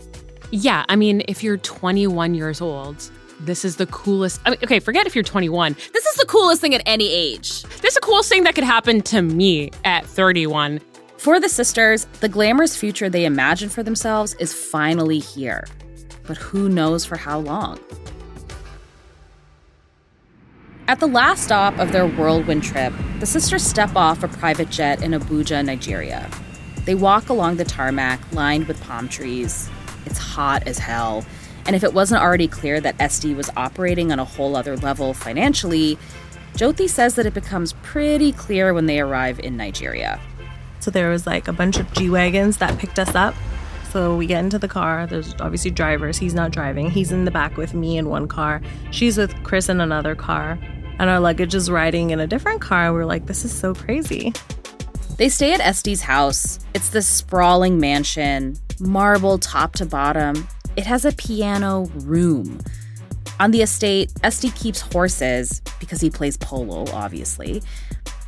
Yeah, 0.50 0.84
I 0.88 0.96
mean, 0.96 1.22
if 1.28 1.44
you're 1.44 1.58
21 1.58 2.34
years 2.34 2.60
old, 2.60 3.08
this 3.38 3.64
is 3.64 3.76
the 3.76 3.86
coolest. 3.86 4.40
I 4.44 4.50
mean, 4.50 4.58
okay, 4.64 4.80
forget 4.80 5.06
if 5.06 5.14
you're 5.14 5.24
21. 5.24 5.74
This 5.92 6.04
is 6.04 6.16
the 6.16 6.26
coolest 6.26 6.60
thing 6.60 6.74
at 6.74 6.82
any 6.86 7.08
age. 7.10 7.62
This 7.80 7.90
is 7.90 7.94
the 7.94 8.00
coolest 8.00 8.28
thing 8.28 8.42
that 8.42 8.54
could 8.56 8.64
happen 8.64 9.00
to 9.02 9.22
me 9.22 9.70
at 9.84 10.04
31. 10.04 10.80
For 11.20 11.38
the 11.38 11.50
sisters, 11.50 12.06
the 12.20 12.30
glamorous 12.30 12.74
future 12.74 13.10
they 13.10 13.26
imagine 13.26 13.68
for 13.68 13.82
themselves 13.82 14.32
is 14.40 14.54
finally 14.54 15.18
here. 15.18 15.66
But 16.26 16.38
who 16.38 16.70
knows 16.70 17.04
for 17.04 17.18
how 17.18 17.40
long? 17.40 17.78
At 20.88 20.98
the 20.98 21.06
last 21.06 21.44
stop 21.44 21.78
of 21.78 21.92
their 21.92 22.06
whirlwind 22.06 22.62
trip, 22.62 22.94
the 23.18 23.26
sisters 23.26 23.62
step 23.62 23.94
off 23.96 24.22
a 24.22 24.28
private 24.28 24.70
jet 24.70 25.02
in 25.02 25.10
Abuja, 25.10 25.62
Nigeria. 25.62 26.26
They 26.86 26.94
walk 26.94 27.28
along 27.28 27.56
the 27.56 27.64
tarmac 27.66 28.18
lined 28.32 28.66
with 28.66 28.82
palm 28.84 29.06
trees. 29.06 29.68
It's 30.06 30.16
hot 30.16 30.66
as 30.66 30.78
hell. 30.78 31.26
And 31.66 31.76
if 31.76 31.84
it 31.84 31.92
wasn't 31.92 32.22
already 32.22 32.48
clear 32.48 32.80
that 32.80 32.96
SD 32.96 33.36
was 33.36 33.50
operating 33.58 34.10
on 34.10 34.18
a 34.18 34.24
whole 34.24 34.56
other 34.56 34.78
level 34.78 35.12
financially, 35.12 35.98
Jyoti 36.54 36.88
says 36.88 37.14
that 37.16 37.26
it 37.26 37.34
becomes 37.34 37.74
pretty 37.82 38.32
clear 38.32 38.72
when 38.72 38.86
they 38.86 39.00
arrive 39.00 39.38
in 39.38 39.58
Nigeria. 39.58 40.18
So 40.80 40.90
there 40.90 41.10
was 41.10 41.26
like 41.26 41.48
a 41.48 41.52
bunch 41.52 41.78
of 41.78 41.90
G 41.92 42.10
Wagons 42.10 42.56
that 42.58 42.78
picked 42.78 42.98
us 42.98 43.14
up. 43.14 43.34
So 43.92 44.16
we 44.16 44.26
get 44.26 44.44
into 44.44 44.58
the 44.58 44.68
car. 44.68 45.06
There's 45.06 45.34
obviously 45.40 45.70
drivers. 45.70 46.16
He's 46.16 46.34
not 46.34 46.52
driving. 46.52 46.90
He's 46.90 47.12
in 47.12 47.24
the 47.24 47.30
back 47.30 47.56
with 47.56 47.74
me 47.74 47.98
in 47.98 48.08
one 48.08 48.28
car. 48.28 48.60
She's 48.90 49.18
with 49.18 49.34
Chris 49.42 49.68
in 49.68 49.80
another 49.80 50.14
car. 50.14 50.58
And 50.98 51.10
our 51.10 51.18
luggage 51.18 51.54
is 51.54 51.70
riding 51.70 52.10
in 52.10 52.20
a 52.20 52.26
different 52.26 52.60
car. 52.60 52.92
We're 52.92 53.04
like, 53.04 53.26
this 53.26 53.44
is 53.44 53.52
so 53.52 53.74
crazy. 53.74 54.32
They 55.16 55.28
stay 55.28 55.52
at 55.52 55.60
SD's 55.60 56.02
house. 56.02 56.60
It's 56.72 56.90
this 56.90 57.06
sprawling 57.06 57.80
mansion, 57.80 58.56
marble 58.78 59.38
top 59.38 59.72
to 59.74 59.86
bottom. 59.86 60.46
It 60.76 60.86
has 60.86 61.04
a 61.04 61.12
piano 61.12 61.90
room. 61.96 62.60
On 63.40 63.50
the 63.50 63.62
estate, 63.62 64.12
SD 64.22 64.54
keeps 64.54 64.80
horses 64.80 65.62
because 65.80 66.00
he 66.00 66.10
plays 66.10 66.36
polo, 66.36 66.84
obviously. 66.92 67.62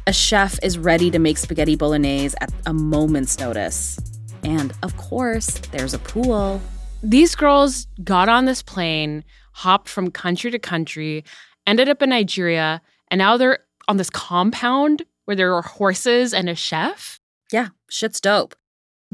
A 0.08 0.12
chef 0.12 0.58
is 0.64 0.78
ready 0.78 1.12
to 1.12 1.20
make 1.20 1.38
spaghetti 1.38 1.76
bolognese 1.76 2.36
at 2.40 2.52
a 2.66 2.72
moment's 2.74 3.38
notice. 3.38 4.00
And 4.42 4.72
of 4.82 4.96
course, 4.96 5.58
there's 5.70 5.94
a 5.94 6.00
pool. 6.00 6.60
These 7.04 7.36
girls 7.36 7.86
got 8.02 8.28
on 8.28 8.46
this 8.46 8.62
plane, 8.62 9.22
hopped 9.52 9.88
from 9.88 10.10
country 10.10 10.50
to 10.50 10.58
country, 10.58 11.24
ended 11.68 11.88
up 11.88 12.02
in 12.02 12.10
Nigeria, 12.10 12.82
and 13.12 13.18
now 13.20 13.36
they're 13.36 13.60
on 13.86 13.96
this 13.96 14.10
compound 14.10 15.04
where 15.26 15.36
there 15.36 15.54
are 15.54 15.62
horses 15.62 16.34
and 16.34 16.48
a 16.48 16.56
chef. 16.56 17.20
Yeah, 17.52 17.68
shit's 17.88 18.20
dope. 18.20 18.56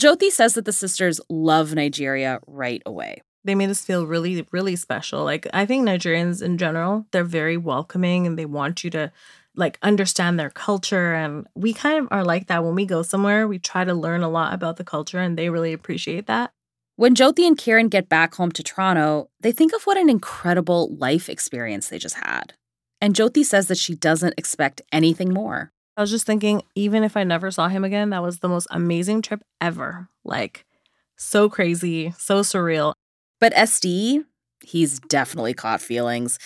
Jyoti 0.01 0.31
says 0.31 0.55
that 0.55 0.65
the 0.65 0.73
sisters 0.73 1.21
love 1.29 1.75
Nigeria 1.75 2.41
right 2.47 2.83
away. 2.87 3.21
They 3.45 3.55
made 3.55 3.69
us 3.69 3.85
feel 3.85 4.07
really, 4.07 4.47
really 4.53 4.77
special. 4.77 5.23
Like, 5.25 5.47
I 5.53 5.67
think 5.67 5.87
Nigerians 5.87 6.43
in 6.43 6.57
general, 6.57 7.07
they're 7.11 7.25
very 7.25 7.59
welcoming 7.59 8.27
and 8.27 8.39
they 8.39 8.47
want 8.47 8.85
you 8.85 8.91
to 8.91 9.13
like 9.59 9.79
understand 9.83 10.39
their 10.39 10.51
culture. 10.51 11.13
And 11.15 11.47
we 11.55 11.75
kind 11.75 11.99
of 11.99 12.09
are 12.11 12.25
like 12.25 12.47
that 12.47 12.65
when 12.65 12.75
we 12.75 12.87
go 12.87 13.03
somewhere. 13.03 13.47
We 13.47 13.59
try 13.59 13.85
to 13.85 13.93
learn 13.93 14.23
a 14.23 14.29
lot 14.29 14.55
about 14.55 14.77
the 14.77 14.85
culture 14.85 15.19
and 15.19 15.37
they 15.37 15.51
really 15.51 15.73
appreciate 15.73 16.27
that. 16.27 16.53
When 16.97 17.15
Jyoti 17.15 17.47
and 17.47 17.57
Kiran 17.57 17.91
get 17.91 18.09
back 18.09 18.35
home 18.35 18.51
to 18.53 18.63
Toronto, 18.63 19.31
they 19.41 19.53
think 19.53 19.73
of 19.73 19.85
what 19.85 19.99
an 19.99 20.09
incredible 20.09 20.97
life 20.97 21.29
experience 21.29 21.89
they 21.89 21.99
just 21.99 22.17
had. 22.17 22.55
And 23.01 23.15
Jyoti 23.15 23.45
says 23.45 23.69
that 23.69 23.79
she 23.79 23.95
doesn't 23.95 24.35
expect 24.37 24.83
anything 24.91 25.33
more. 25.33 25.71
I 25.97 26.01
was 26.01 26.11
just 26.11 26.27
thinking, 26.27 26.63
even 26.75 27.05
if 27.05 27.17
I 27.17 27.25
never 27.25 27.51
saw 27.51 27.69
him 27.69 27.85
again, 27.85 28.11
that 28.11 28.23
was 28.23 28.39
the 28.39 28.49
most 28.49 28.69
amazing 28.71 29.23
trip 29.23 29.43
ever. 29.61 30.09
Like, 30.25 30.65
so 31.17 31.49
crazy, 31.49 32.15
so 32.19 32.41
surreal. 32.41 32.95
But 33.41 33.55
SD, 33.55 34.25
he's 34.65 34.99
definitely 35.01 35.55
caught 35.55 35.81
feelings. 35.81 36.39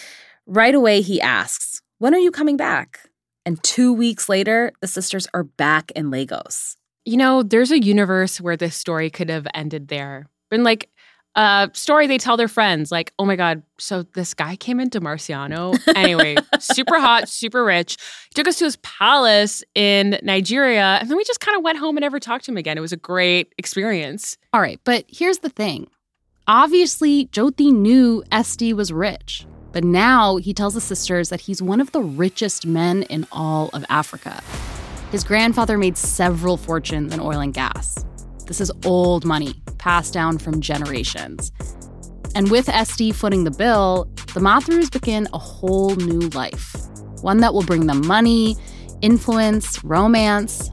Right 0.46 0.74
away, 0.74 1.00
he 1.00 1.20
asks, 1.20 1.80
When 2.02 2.16
are 2.16 2.18
you 2.18 2.32
coming 2.32 2.56
back? 2.56 3.08
And 3.46 3.62
two 3.62 3.92
weeks 3.92 4.28
later, 4.28 4.72
the 4.80 4.88
sisters 4.88 5.28
are 5.34 5.44
back 5.44 5.92
in 5.92 6.10
Lagos. 6.10 6.76
You 7.04 7.16
know, 7.16 7.44
there's 7.44 7.70
a 7.70 7.80
universe 7.80 8.40
where 8.40 8.56
this 8.56 8.74
story 8.74 9.08
could 9.08 9.30
have 9.30 9.46
ended 9.54 9.86
there. 9.86 10.26
Been 10.50 10.64
like 10.64 10.90
a 11.36 11.70
story 11.74 12.08
they 12.08 12.18
tell 12.18 12.36
their 12.36 12.48
friends, 12.48 12.90
like, 12.90 13.12
oh 13.20 13.24
my 13.24 13.36
God, 13.36 13.62
so 13.78 14.02
this 14.02 14.34
guy 14.34 14.56
came 14.56 14.80
into 14.80 15.00
Marciano. 15.00 15.78
Anyway, 15.94 16.34
super 16.58 16.98
hot, 16.98 17.28
super 17.28 17.62
rich. 17.62 17.96
He 18.30 18.34
took 18.34 18.48
us 18.48 18.58
to 18.58 18.64
his 18.64 18.78
palace 18.78 19.62
in 19.76 20.18
Nigeria, 20.24 20.98
and 21.00 21.08
then 21.08 21.16
we 21.16 21.22
just 21.22 21.38
kind 21.38 21.56
of 21.56 21.62
went 21.62 21.78
home 21.78 21.96
and 21.96 22.02
never 22.02 22.18
talked 22.18 22.46
to 22.46 22.50
him 22.50 22.56
again. 22.56 22.76
It 22.76 22.80
was 22.80 22.92
a 22.92 22.96
great 22.96 23.54
experience. 23.58 24.36
All 24.52 24.60
right, 24.60 24.80
but 24.82 25.04
here's 25.06 25.38
the 25.38 25.50
thing. 25.50 25.86
Obviously, 26.48 27.26
Jyoti 27.26 27.72
knew 27.72 28.24
SD 28.32 28.72
was 28.72 28.92
rich, 28.92 29.46
but 29.72 29.84
now 29.84 30.36
he 30.36 30.52
tells 30.52 30.74
the 30.74 30.80
sisters 30.80 31.30
that 31.30 31.40
he's 31.40 31.62
one 31.62 31.80
of 31.80 31.92
the 31.92 32.00
richest 32.00 32.66
men 32.66 33.02
in 33.04 33.26
all 33.32 33.70
of 33.72 33.84
Africa. 33.88 34.42
His 35.10 35.24
grandfather 35.24 35.76
made 35.76 35.96
several 35.96 36.56
fortunes 36.56 37.12
in 37.12 37.20
oil 37.20 37.40
and 37.40 37.52
gas. 37.52 38.04
This 38.46 38.60
is 38.60 38.72
old 38.84 39.24
money, 39.24 39.54
passed 39.78 40.12
down 40.12 40.38
from 40.38 40.60
generations. 40.60 41.52
And 42.34 42.50
with 42.50 42.66
SD 42.66 43.14
footing 43.14 43.44
the 43.44 43.50
bill, 43.50 44.10
the 44.34 44.40
Matharoos 44.40 44.90
begin 44.90 45.28
a 45.32 45.38
whole 45.38 45.94
new 45.96 46.28
life. 46.30 46.74
One 47.20 47.38
that 47.38 47.52
will 47.52 47.62
bring 47.62 47.86
them 47.86 48.06
money, 48.06 48.56
influence, 49.02 49.82
romance, 49.84 50.70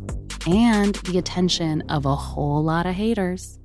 and 0.47 0.95
the 0.95 1.17
attention 1.17 1.81
of 1.89 2.05
a 2.05 2.15
whole 2.15 2.63
lot 2.63 2.85
of 2.85 2.95
haters. 2.95 3.58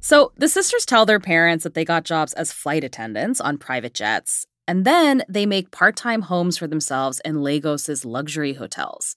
So 0.00 0.32
the 0.36 0.48
sisters 0.48 0.86
tell 0.86 1.04
their 1.04 1.20
parents 1.20 1.64
that 1.64 1.74
they 1.74 1.84
got 1.84 2.04
jobs 2.04 2.32
as 2.32 2.52
flight 2.52 2.84
attendants 2.84 3.40
on 3.40 3.58
private 3.58 3.94
jets, 3.94 4.46
and 4.66 4.84
then 4.84 5.22
they 5.28 5.46
make 5.46 5.70
part 5.70 5.96
time 5.96 6.22
homes 6.22 6.56
for 6.56 6.66
themselves 6.66 7.20
in 7.24 7.36
Lagos's 7.36 8.04
luxury 8.04 8.54
hotels. 8.54 9.16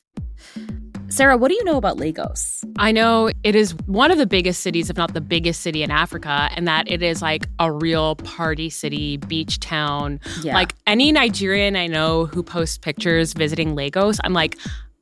Sarah, 1.07 1.37
what 1.37 1.49
do 1.49 1.53
you 1.55 1.63
know 1.63 1.77
about 1.77 1.97
Lagos? 1.97 2.65
I 2.77 2.91
know 2.91 3.29
it 3.43 3.55
is 3.55 3.75
one 3.85 4.09
of 4.09 4.17
the 4.17 4.25
biggest 4.25 4.61
cities, 4.61 4.89
if 4.89 4.97
not 4.97 5.13
the 5.13 5.21
biggest 5.21 5.61
city 5.61 5.83
in 5.83 5.91
Africa, 5.91 6.49
and 6.55 6.67
that 6.67 6.89
it 6.89 7.03
is 7.03 7.21
like 7.21 7.47
a 7.59 7.71
real 7.71 8.15
party 8.15 8.69
city, 8.69 9.17
beach 9.17 9.59
town. 9.59 10.19
Yeah. 10.41 10.55
Like 10.55 10.73
any 10.87 11.11
Nigerian 11.11 11.75
I 11.75 11.87
know 11.87 12.25
who 12.25 12.41
posts 12.41 12.77
pictures 12.77 13.33
visiting 13.33 13.75
Lagos, 13.75 14.19
I'm 14.23 14.33
like, 14.33 14.57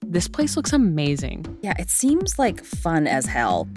this 0.05 0.27
place 0.27 0.57
looks 0.57 0.73
amazing. 0.73 1.45
Yeah, 1.61 1.73
it 1.79 1.89
seems 1.89 2.37
like 2.37 2.63
fun 2.63 3.07
as 3.07 3.25
hell. 3.25 3.69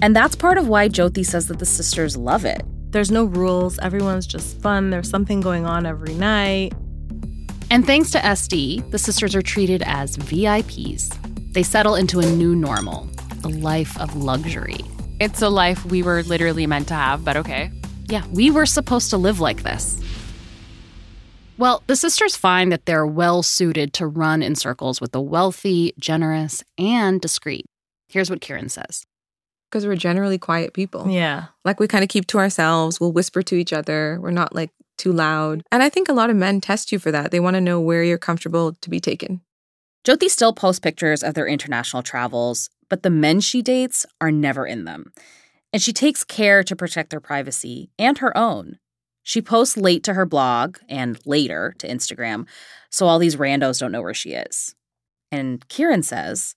And 0.00 0.16
that's 0.16 0.34
part 0.34 0.58
of 0.58 0.68
why 0.68 0.88
Jyoti 0.88 1.24
says 1.24 1.48
that 1.48 1.58
the 1.58 1.66
sisters 1.66 2.16
love 2.16 2.44
it. 2.44 2.62
There's 2.90 3.10
no 3.10 3.24
rules. 3.24 3.78
Everyone's 3.78 4.26
just 4.26 4.60
fun. 4.60 4.90
There's 4.90 5.08
something 5.08 5.40
going 5.40 5.66
on 5.66 5.86
every 5.86 6.14
night. 6.14 6.72
And 7.70 7.86
thanks 7.86 8.10
to 8.10 8.18
SD, 8.18 8.90
the 8.90 8.98
sisters 8.98 9.34
are 9.34 9.42
treated 9.42 9.82
as 9.86 10.16
VIPs. 10.18 11.52
They 11.52 11.62
settle 11.62 11.94
into 11.94 12.20
a 12.20 12.26
new 12.26 12.54
normal, 12.54 13.08
a 13.44 13.48
life 13.48 13.98
of 13.98 14.14
luxury. 14.14 14.80
It's 15.20 15.40
a 15.40 15.48
life 15.48 15.84
we 15.86 16.02
were 16.02 16.22
literally 16.24 16.66
meant 16.66 16.88
to 16.88 16.94
have, 16.94 17.24
but 17.24 17.36
okay. 17.38 17.70
Yeah, 18.08 18.26
we 18.32 18.50
were 18.50 18.66
supposed 18.66 19.08
to 19.10 19.16
live 19.16 19.40
like 19.40 19.62
this. 19.62 20.02
Well, 21.56 21.82
the 21.86 21.96
sisters 21.96 22.34
find 22.34 22.72
that 22.72 22.86
they're 22.86 23.06
well 23.06 23.42
suited 23.42 23.92
to 23.94 24.06
run 24.06 24.42
in 24.42 24.54
circles 24.54 25.00
with 25.00 25.12
the 25.12 25.20
wealthy, 25.20 25.94
generous, 25.98 26.64
and 26.76 27.20
discreet. 27.20 27.66
Here's 28.08 28.28
what 28.28 28.40
Kiran 28.40 28.70
says. 28.70 29.06
Because 29.72 29.86
we're 29.86 29.96
generally 29.96 30.36
quiet 30.36 30.74
people. 30.74 31.08
Yeah. 31.08 31.46
Like 31.64 31.80
we 31.80 31.88
kind 31.88 32.04
of 32.04 32.10
keep 32.10 32.26
to 32.26 32.38
ourselves. 32.38 33.00
We'll 33.00 33.12
whisper 33.12 33.40
to 33.40 33.54
each 33.54 33.72
other. 33.72 34.18
We're 34.20 34.30
not 34.30 34.54
like 34.54 34.68
too 34.98 35.12
loud. 35.12 35.62
And 35.72 35.82
I 35.82 35.88
think 35.88 36.10
a 36.10 36.12
lot 36.12 36.28
of 36.28 36.36
men 36.36 36.60
test 36.60 36.92
you 36.92 36.98
for 36.98 37.10
that. 37.10 37.30
They 37.30 37.40
want 37.40 37.54
to 37.54 37.60
know 37.62 37.80
where 37.80 38.04
you're 38.04 38.18
comfortable 38.18 38.74
to 38.82 38.90
be 38.90 39.00
taken. 39.00 39.40
Jyoti 40.04 40.28
still 40.28 40.52
posts 40.52 40.80
pictures 40.80 41.22
of 41.22 41.32
their 41.32 41.46
international 41.46 42.02
travels, 42.02 42.68
but 42.90 43.02
the 43.02 43.08
men 43.08 43.40
she 43.40 43.62
dates 43.62 44.04
are 44.20 44.30
never 44.30 44.66
in 44.66 44.84
them. 44.84 45.12
And 45.72 45.80
she 45.80 45.94
takes 45.94 46.22
care 46.22 46.62
to 46.62 46.76
protect 46.76 47.08
their 47.08 47.20
privacy 47.20 47.88
and 47.98 48.18
her 48.18 48.36
own. 48.36 48.78
She 49.22 49.40
posts 49.40 49.76
late 49.76 50.02
to 50.04 50.14
her 50.14 50.26
blog 50.26 50.78
and 50.88 51.18
later 51.24 51.74
to 51.78 51.88
Instagram, 51.88 52.46
so 52.90 53.06
all 53.06 53.18
these 53.18 53.36
randos 53.36 53.78
don't 53.78 53.92
know 53.92 54.02
where 54.02 54.12
she 54.12 54.32
is. 54.32 54.74
And 55.30 55.66
Kiran 55.68 56.04
says, 56.04 56.56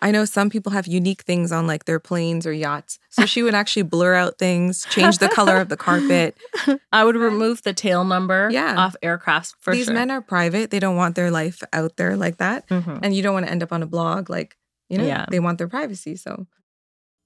I 0.00 0.10
know 0.10 0.24
some 0.24 0.50
people 0.50 0.72
have 0.72 0.86
unique 0.86 1.22
things 1.22 1.52
on 1.52 1.66
like 1.66 1.84
their 1.84 1.98
planes 2.00 2.46
or 2.46 2.52
yachts. 2.52 2.98
So 3.10 3.26
she 3.26 3.42
would 3.42 3.54
actually 3.54 3.82
blur 3.82 4.14
out 4.14 4.38
things, 4.38 4.86
change 4.90 5.18
the 5.18 5.28
color 5.28 5.56
of 5.56 5.68
the 5.68 5.76
carpet. 5.76 6.36
I 6.92 7.04
would 7.04 7.16
remove 7.16 7.62
the 7.62 7.72
tail 7.72 8.04
number 8.04 8.48
Yeah. 8.50 8.76
off 8.76 8.96
aircrafts 9.02 9.54
for 9.60 9.72
These 9.72 9.86
sure. 9.86 9.94
men 9.94 10.10
are 10.10 10.20
private. 10.20 10.70
They 10.70 10.78
don't 10.80 10.96
want 10.96 11.14
their 11.16 11.30
life 11.30 11.62
out 11.72 11.96
there 11.96 12.16
like 12.16 12.36
that. 12.38 12.68
Mhm. 12.68 13.00
And 13.02 13.14
you 13.14 13.22
don't 13.22 13.34
want 13.34 13.46
to 13.46 13.52
end 13.52 13.62
up 13.62 13.72
on 13.72 13.82
a 13.82 13.86
blog 13.86 14.30
like, 14.30 14.56
you 14.88 14.98
know, 14.98 15.04
Yeah. 15.06 15.26
they 15.30 15.40
want 15.40 15.58
their 15.58 15.68
privacy. 15.68 16.16
So 16.16 16.46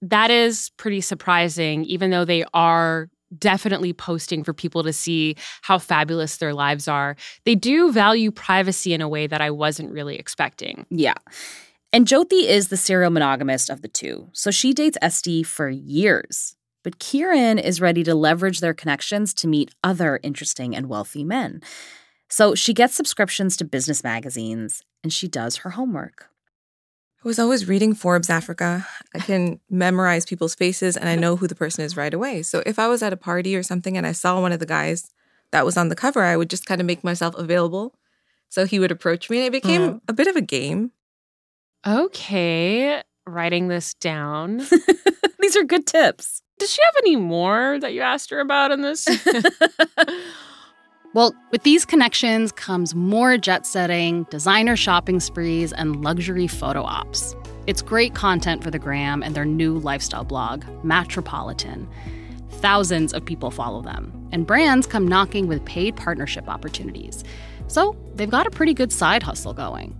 That 0.01 0.31
is 0.33 0.71
pretty 0.79 1.01
surprising, 1.01 1.85
even 1.85 2.11
though 2.11 2.25
they 2.25 2.45
are 2.53 3.09
definitely 3.39 3.93
posting 3.93 4.43
for 4.45 4.53
people 4.53 4.83
to 4.83 4.93
see 4.93 5.37
how 5.63 5.79
fabulous 5.79 6.37
their 6.39 6.53
lives 6.53 6.89
are. 6.89 7.17
They 7.45 7.55
do 7.55 7.91
value 7.93 8.31
privacy 8.31 8.93
in 8.93 9.01
a 9.01 9.09
way 9.09 9.27
that 9.29 9.41
I 9.41 9.51
wasn't 9.51 9.93
really 9.93 10.17
expecting. 10.17 10.85
Yeah. 10.91 11.15
And 11.95 12.07
Jyoti 12.07 12.45
is 12.45 12.69
the 12.69 12.79
serial 12.79 13.11
monogamist 13.11 13.69
of 13.69 13.83
the 13.83 13.89
two, 13.89 14.31
so 14.33 14.51
she 14.51 14.73
dates 14.73 14.97
SD 15.03 15.45
for 15.45 15.69
years. 15.69 16.57
But 16.83 16.99
Kiran 16.99 17.63
is 17.63 17.83
ready 17.83 18.03
to 18.05 18.15
leverage 18.15 18.61
their 18.61 18.75
connections 18.75 19.35
to 19.35 19.47
meet 19.47 19.75
other 19.85 20.19
interesting 20.23 20.75
and 20.75 20.89
wealthy 20.89 21.23
men. 21.23 21.63
So 22.29 22.55
she 22.55 22.73
gets 22.73 22.95
subscriptions 22.95 23.59
to 23.59 23.65
business 23.65 24.03
magazines 24.03 24.83
and 25.05 25.13
she 25.13 25.29
does 25.29 25.57
her 25.57 25.71
homework. 25.71 26.29
I 27.23 27.29
was 27.29 27.39
always 27.39 27.69
reading 27.69 27.95
Forbes 27.95 28.31
Africa. 28.31 28.87
I 29.15 29.19
can 29.19 29.61
memorize 29.71 30.25
people's 30.25 30.55
faces 30.55 30.97
and 30.97 31.09
I 31.09 31.15
know 31.15 31.37
who 31.37 31.47
the 31.47 31.55
person 31.55 31.85
is 31.85 31.97
right 31.97 32.13
away. 32.13 32.43
So 32.43 32.63
if 32.65 32.79
I 32.79 32.89
was 32.89 33.03
at 33.03 33.13
a 33.13 33.19
party 33.19 33.55
or 33.55 33.63
something 33.63 33.97
and 33.99 34.07
I 34.07 34.13
saw 34.13 34.41
one 34.41 34.51
of 34.51 34.61
the 34.61 34.67
guys 34.67 35.11
that 35.51 35.67
was 35.67 35.77
on 35.77 35.89
the 35.89 35.95
cover, 35.95 36.23
I 36.23 36.39
would 36.39 36.51
just 36.51 36.67
kind 36.67 36.81
of 36.81 36.87
make 36.87 37.05
myself 37.05 37.37
available. 37.37 37.95
So 38.49 38.65
he 38.65 38.79
would 38.79 38.91
approach 38.91 39.31
me 39.31 39.39
and 39.39 39.47
it 39.47 39.53
became 39.53 39.83
mm-hmm. 39.83 39.99
a 40.09 40.13
bit 40.13 40.27
of 40.27 40.35
a 40.35 40.41
game. 40.41 40.93
Okay, 41.87 43.03
writing 43.27 43.69
this 43.69 43.95
down. 43.95 44.59
These 45.41 45.57
are 45.57 45.65
good 45.65 45.87
tips. 45.87 46.43
Does 46.59 46.73
she 46.73 46.81
have 46.83 46.95
any 46.99 47.17
more 47.17 47.79
that 47.81 47.93
you 47.93 48.03
asked 48.03 48.31
her 48.31 48.41
about 48.41 48.71
in 48.71 48.83
this? 48.83 49.07
Well, 51.15 51.35
with 51.51 51.63
these 51.63 51.85
connections 51.85 52.53
comes 52.53 52.95
more 52.95 53.37
jet 53.37 53.67
setting, 53.67 54.25
designer 54.31 54.77
shopping 54.77 55.21
sprees, 55.21 55.71
and 55.71 56.03
luxury 56.03 56.47
photo 56.47 56.85
ops. 56.85 57.37
It's 57.67 57.83
great 57.83 58.15
content 58.15 58.65
for 58.65 58.71
the 58.71 58.79
gram 58.79 59.23
and 59.23 59.35
their 59.35 59.45
new 59.45 59.79
lifestyle 59.79 60.25
blog, 60.25 60.65
Metropolitan. 60.83 61.87
Thousands 62.49 63.13
of 63.13 63.27
people 63.27 63.51
follow 63.51 63.83
them, 63.83 64.27
and 64.33 64.47
brands 64.47 64.87
come 64.87 65.07
knocking 65.07 65.49
with 65.49 65.63
paid 65.67 65.97
partnership 65.97 66.49
opportunities. 66.49 67.25
So 67.67 67.95
they've 68.15 68.31
got 68.31 68.47
a 68.47 68.51
pretty 68.51 68.73
good 68.73 68.91
side 68.91 69.23
hustle 69.23 69.53
going. 69.53 69.95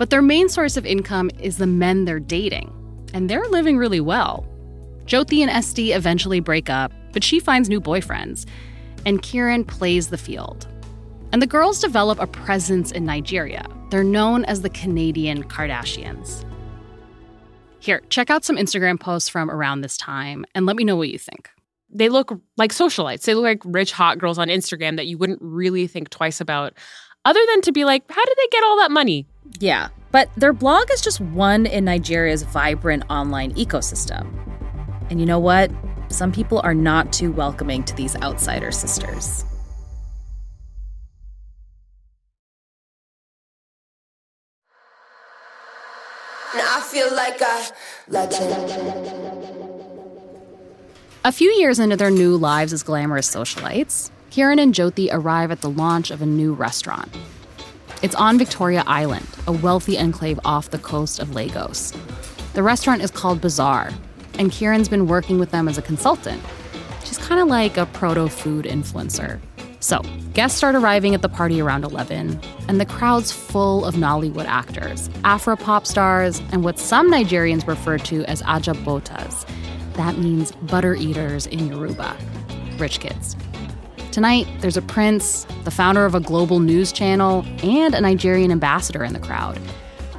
But 0.00 0.08
their 0.08 0.22
main 0.22 0.48
source 0.48 0.78
of 0.78 0.86
income 0.86 1.30
is 1.38 1.58
the 1.58 1.66
men 1.66 2.06
they're 2.06 2.18
dating, 2.18 2.72
and 3.12 3.28
they're 3.28 3.46
living 3.48 3.76
really 3.76 4.00
well. 4.00 4.46
Jyoti 5.04 5.42
and 5.42 5.50
SD 5.50 5.94
eventually 5.94 6.40
break 6.40 6.70
up, 6.70 6.90
but 7.12 7.22
she 7.22 7.38
finds 7.38 7.68
new 7.68 7.82
boyfriends 7.82 8.46
and 9.04 9.20
Kiran 9.20 9.66
plays 9.66 10.08
the 10.08 10.16
field. 10.16 10.66
And 11.32 11.42
the 11.42 11.46
girls 11.46 11.82
develop 11.82 12.18
a 12.18 12.26
presence 12.26 12.92
in 12.92 13.04
Nigeria. 13.04 13.66
They're 13.90 14.02
known 14.02 14.46
as 14.46 14.62
the 14.62 14.70
Canadian 14.70 15.44
Kardashians. 15.44 16.46
Here, 17.80 18.00
check 18.08 18.30
out 18.30 18.42
some 18.42 18.56
Instagram 18.56 18.98
posts 18.98 19.28
from 19.28 19.50
around 19.50 19.82
this 19.82 19.98
time 19.98 20.46
and 20.54 20.64
let 20.64 20.76
me 20.76 20.84
know 20.84 20.96
what 20.96 21.10
you 21.10 21.18
think. 21.18 21.50
they 21.90 22.08
look 22.08 22.32
like 22.56 22.72
socialites. 22.72 23.24
They 23.24 23.34
look 23.34 23.44
like 23.44 23.62
rich, 23.66 23.92
hot 23.92 24.18
girls 24.18 24.38
on 24.38 24.48
Instagram 24.48 24.96
that 24.96 25.08
you 25.08 25.18
wouldn't 25.18 25.42
really 25.42 25.86
think 25.86 26.08
twice 26.08 26.40
about, 26.40 26.72
other 27.26 27.40
than 27.50 27.60
to 27.62 27.72
be 27.72 27.84
like, 27.84 28.10
how 28.10 28.24
did 28.24 28.36
they 28.38 28.48
get 28.50 28.64
all 28.64 28.78
that 28.78 28.90
money? 28.90 29.26
Yeah, 29.58 29.88
but 30.10 30.28
their 30.36 30.52
blog 30.52 30.90
is 30.92 31.00
just 31.00 31.20
one 31.20 31.66
in 31.66 31.84
Nigeria's 31.84 32.42
vibrant 32.42 33.04
online 33.10 33.52
ecosystem. 33.54 34.32
And 35.10 35.20
you 35.20 35.26
know 35.26 35.38
what? 35.38 35.70
Some 36.08 36.32
people 36.32 36.60
are 36.64 36.74
not 36.74 37.12
too 37.12 37.30
welcoming 37.30 37.84
to 37.84 37.94
these 37.94 38.16
outsider 38.16 38.72
sisters. 38.72 39.44
Now 46.54 46.78
I 46.78 46.80
feel 46.80 47.14
like 47.14 47.40
a 47.40 47.66
legend. 48.08 49.60
A 51.24 51.30
few 51.30 51.50
years 51.50 51.78
into 51.78 51.96
their 51.96 52.10
new 52.10 52.36
lives 52.36 52.72
as 52.72 52.82
glamorous 52.82 53.30
socialites, 53.32 54.10
Kiran 54.30 54.60
and 54.60 54.74
Jyoti 54.74 55.08
arrive 55.12 55.50
at 55.50 55.60
the 55.60 55.70
launch 55.70 56.10
of 56.10 56.22
a 56.22 56.26
new 56.26 56.54
restaurant. 56.54 57.14
It's 58.02 58.14
on 58.14 58.38
Victoria 58.38 58.82
Island, 58.86 59.26
a 59.46 59.52
wealthy 59.52 59.98
enclave 59.98 60.40
off 60.42 60.70
the 60.70 60.78
coast 60.78 61.18
of 61.18 61.34
Lagos. 61.34 61.92
The 62.54 62.62
restaurant 62.62 63.02
is 63.02 63.10
called 63.10 63.42
Bazaar, 63.42 63.90
and 64.38 64.50
Kiran's 64.50 64.88
been 64.88 65.06
working 65.06 65.38
with 65.38 65.50
them 65.50 65.68
as 65.68 65.76
a 65.76 65.82
consultant. 65.82 66.42
She's 67.04 67.18
kind 67.18 67.42
of 67.42 67.48
like 67.48 67.76
a 67.76 67.84
proto 67.84 68.28
food 68.28 68.64
influencer. 68.64 69.38
So, 69.80 70.00
guests 70.32 70.56
start 70.56 70.76
arriving 70.76 71.14
at 71.14 71.20
the 71.20 71.28
party 71.28 71.60
around 71.60 71.84
11, 71.84 72.40
and 72.68 72.80
the 72.80 72.86
crowd's 72.86 73.32
full 73.32 73.84
of 73.84 73.96
Nollywood 73.96 74.46
actors, 74.46 75.10
Afro 75.24 75.54
pop 75.54 75.86
stars, 75.86 76.40
and 76.52 76.64
what 76.64 76.78
some 76.78 77.10
Nigerians 77.10 77.66
refer 77.66 77.98
to 77.98 78.24
as 78.24 78.40
ajabotas. 78.42 79.46
That 79.94 80.16
means 80.16 80.52
butter 80.52 80.94
eaters 80.94 81.46
in 81.46 81.68
Yoruba, 81.68 82.16
rich 82.78 83.00
kids. 83.00 83.36
Tonight, 84.12 84.48
there's 84.58 84.76
a 84.76 84.82
prince, 84.82 85.46
the 85.62 85.70
founder 85.70 86.04
of 86.04 86.16
a 86.16 86.20
global 86.20 86.58
news 86.58 86.90
channel, 86.90 87.46
and 87.62 87.94
a 87.94 88.00
Nigerian 88.00 88.50
ambassador 88.50 89.04
in 89.04 89.12
the 89.12 89.20
crowd. 89.20 89.56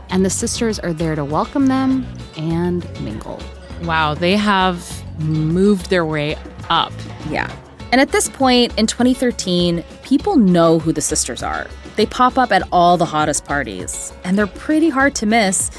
And 0.10 0.24
the 0.24 0.30
sisters 0.30 0.80
are 0.80 0.94
there 0.94 1.14
to 1.14 1.26
welcome 1.26 1.68
them 1.68 2.08
and 2.38 2.88
mingle. 3.02 3.42
Wow, 3.84 4.14
they 4.14 4.38
have 4.38 5.04
moved 5.20 5.90
their 5.90 6.06
way 6.06 6.38
up. 6.70 6.94
Yeah. 7.30 7.54
And 7.92 8.00
at 8.00 8.14
this 8.14 8.30
point 8.30 8.78
in 8.80 8.88
2013, 8.88 9.84
people 10.04 10.38
know 10.38 10.80
who 10.80 10.94
the 10.94 11.02
sisters 11.02 11.44
are. 11.44 11.68
They 11.98 12.06
pop 12.06 12.38
up 12.38 12.54
at 12.54 12.64
all 12.72 12.96
the 12.96 13.04
hottest 13.04 13.44
parties, 13.44 14.14
and 14.24 14.38
they're 14.38 14.48
pretty 14.48 14.88
hard 14.88 15.16
to 15.16 15.26
miss. 15.26 15.70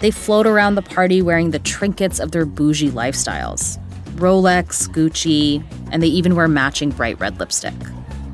They 0.00 0.10
float 0.10 0.46
around 0.46 0.74
the 0.74 0.82
party 0.82 1.22
wearing 1.22 1.52
the 1.52 1.58
trinkets 1.58 2.20
of 2.20 2.32
their 2.32 2.44
bougie 2.44 2.90
lifestyles 2.90 3.78
Rolex, 4.16 4.88
Gucci, 4.88 5.64
and 5.90 6.02
they 6.02 6.08
even 6.08 6.34
wear 6.34 6.48
matching 6.48 6.90
bright 6.90 7.18
red 7.20 7.38
lipstick. 7.38 7.74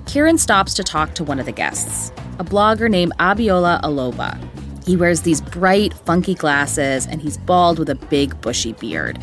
Kiran 0.05 0.39
stops 0.39 0.75
to 0.75 0.83
talk 0.83 1.15
to 1.15 1.25
one 1.25 1.39
of 1.39 1.47
the 1.47 1.53
guests, 1.53 2.11
a 2.39 2.45
blogger 2.45 2.91
named 2.91 3.13
Abiola 3.19 3.81
Aloba. 3.83 4.39
He 4.87 4.97
wears 4.97 5.23
these 5.23 5.41
bright, 5.41 5.93
funky 5.93 6.35
glasses, 6.35 7.07
and 7.07 7.21
he's 7.21 7.37
bald 7.37 7.79
with 7.79 7.91
a 7.91 7.95
big, 7.95 8.41
bushy 8.41 8.73
beard. 8.73 9.19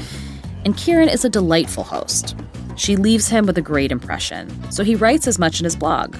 And 0.63 0.75
Kiran 0.75 1.11
is 1.11 1.25
a 1.25 1.29
delightful 1.29 1.83
host. 1.83 2.35
She 2.75 2.95
leaves 2.95 3.29
him 3.29 3.45
with 3.45 3.57
a 3.57 3.61
great 3.61 3.91
impression, 3.91 4.49
so 4.71 4.83
he 4.83 4.95
writes 4.95 5.27
as 5.27 5.39
much 5.39 5.59
in 5.59 5.63
his 5.63 5.75
blog. 5.75 6.15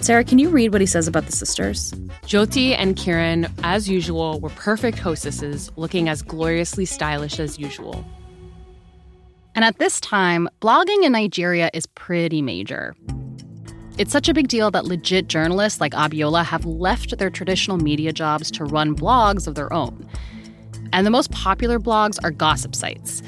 Sarah, 0.00 0.24
can 0.24 0.38
you 0.38 0.50
read 0.50 0.72
what 0.72 0.80
he 0.80 0.86
says 0.86 1.08
about 1.08 1.26
the 1.26 1.32
sisters? 1.32 1.92
Jyoti 2.26 2.74
and 2.76 2.96
Kiran, 2.96 3.50
as 3.62 3.88
usual, 3.88 4.40
were 4.40 4.50
perfect 4.50 4.98
hostesses, 4.98 5.70
looking 5.76 6.08
as 6.08 6.20
gloriously 6.20 6.84
stylish 6.84 7.38
as 7.38 7.58
usual. 7.58 8.04
And 9.54 9.64
at 9.64 9.78
this 9.78 10.00
time, 10.00 10.48
blogging 10.60 11.04
in 11.04 11.12
Nigeria 11.12 11.70
is 11.72 11.86
pretty 11.86 12.42
major. 12.42 12.94
It's 13.96 14.10
such 14.10 14.28
a 14.28 14.34
big 14.34 14.48
deal 14.48 14.72
that 14.72 14.86
legit 14.86 15.28
journalists 15.28 15.80
like 15.80 15.92
Abiola 15.92 16.44
have 16.44 16.64
left 16.64 17.16
their 17.18 17.30
traditional 17.30 17.76
media 17.76 18.12
jobs 18.12 18.50
to 18.52 18.64
run 18.64 18.96
blogs 18.96 19.46
of 19.46 19.54
their 19.54 19.72
own. 19.72 20.08
And 20.92 21.06
the 21.06 21.10
most 21.10 21.30
popular 21.30 21.78
blogs 21.78 22.18
are 22.24 22.32
gossip 22.32 22.74
sites. 22.74 23.22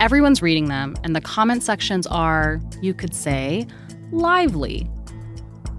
Everyone's 0.00 0.42
reading 0.42 0.66
them, 0.68 0.96
and 1.02 1.16
the 1.16 1.22
comment 1.22 1.62
sections 1.62 2.06
are, 2.08 2.60
you 2.82 2.92
could 2.92 3.14
say, 3.14 3.66
lively. 4.12 4.82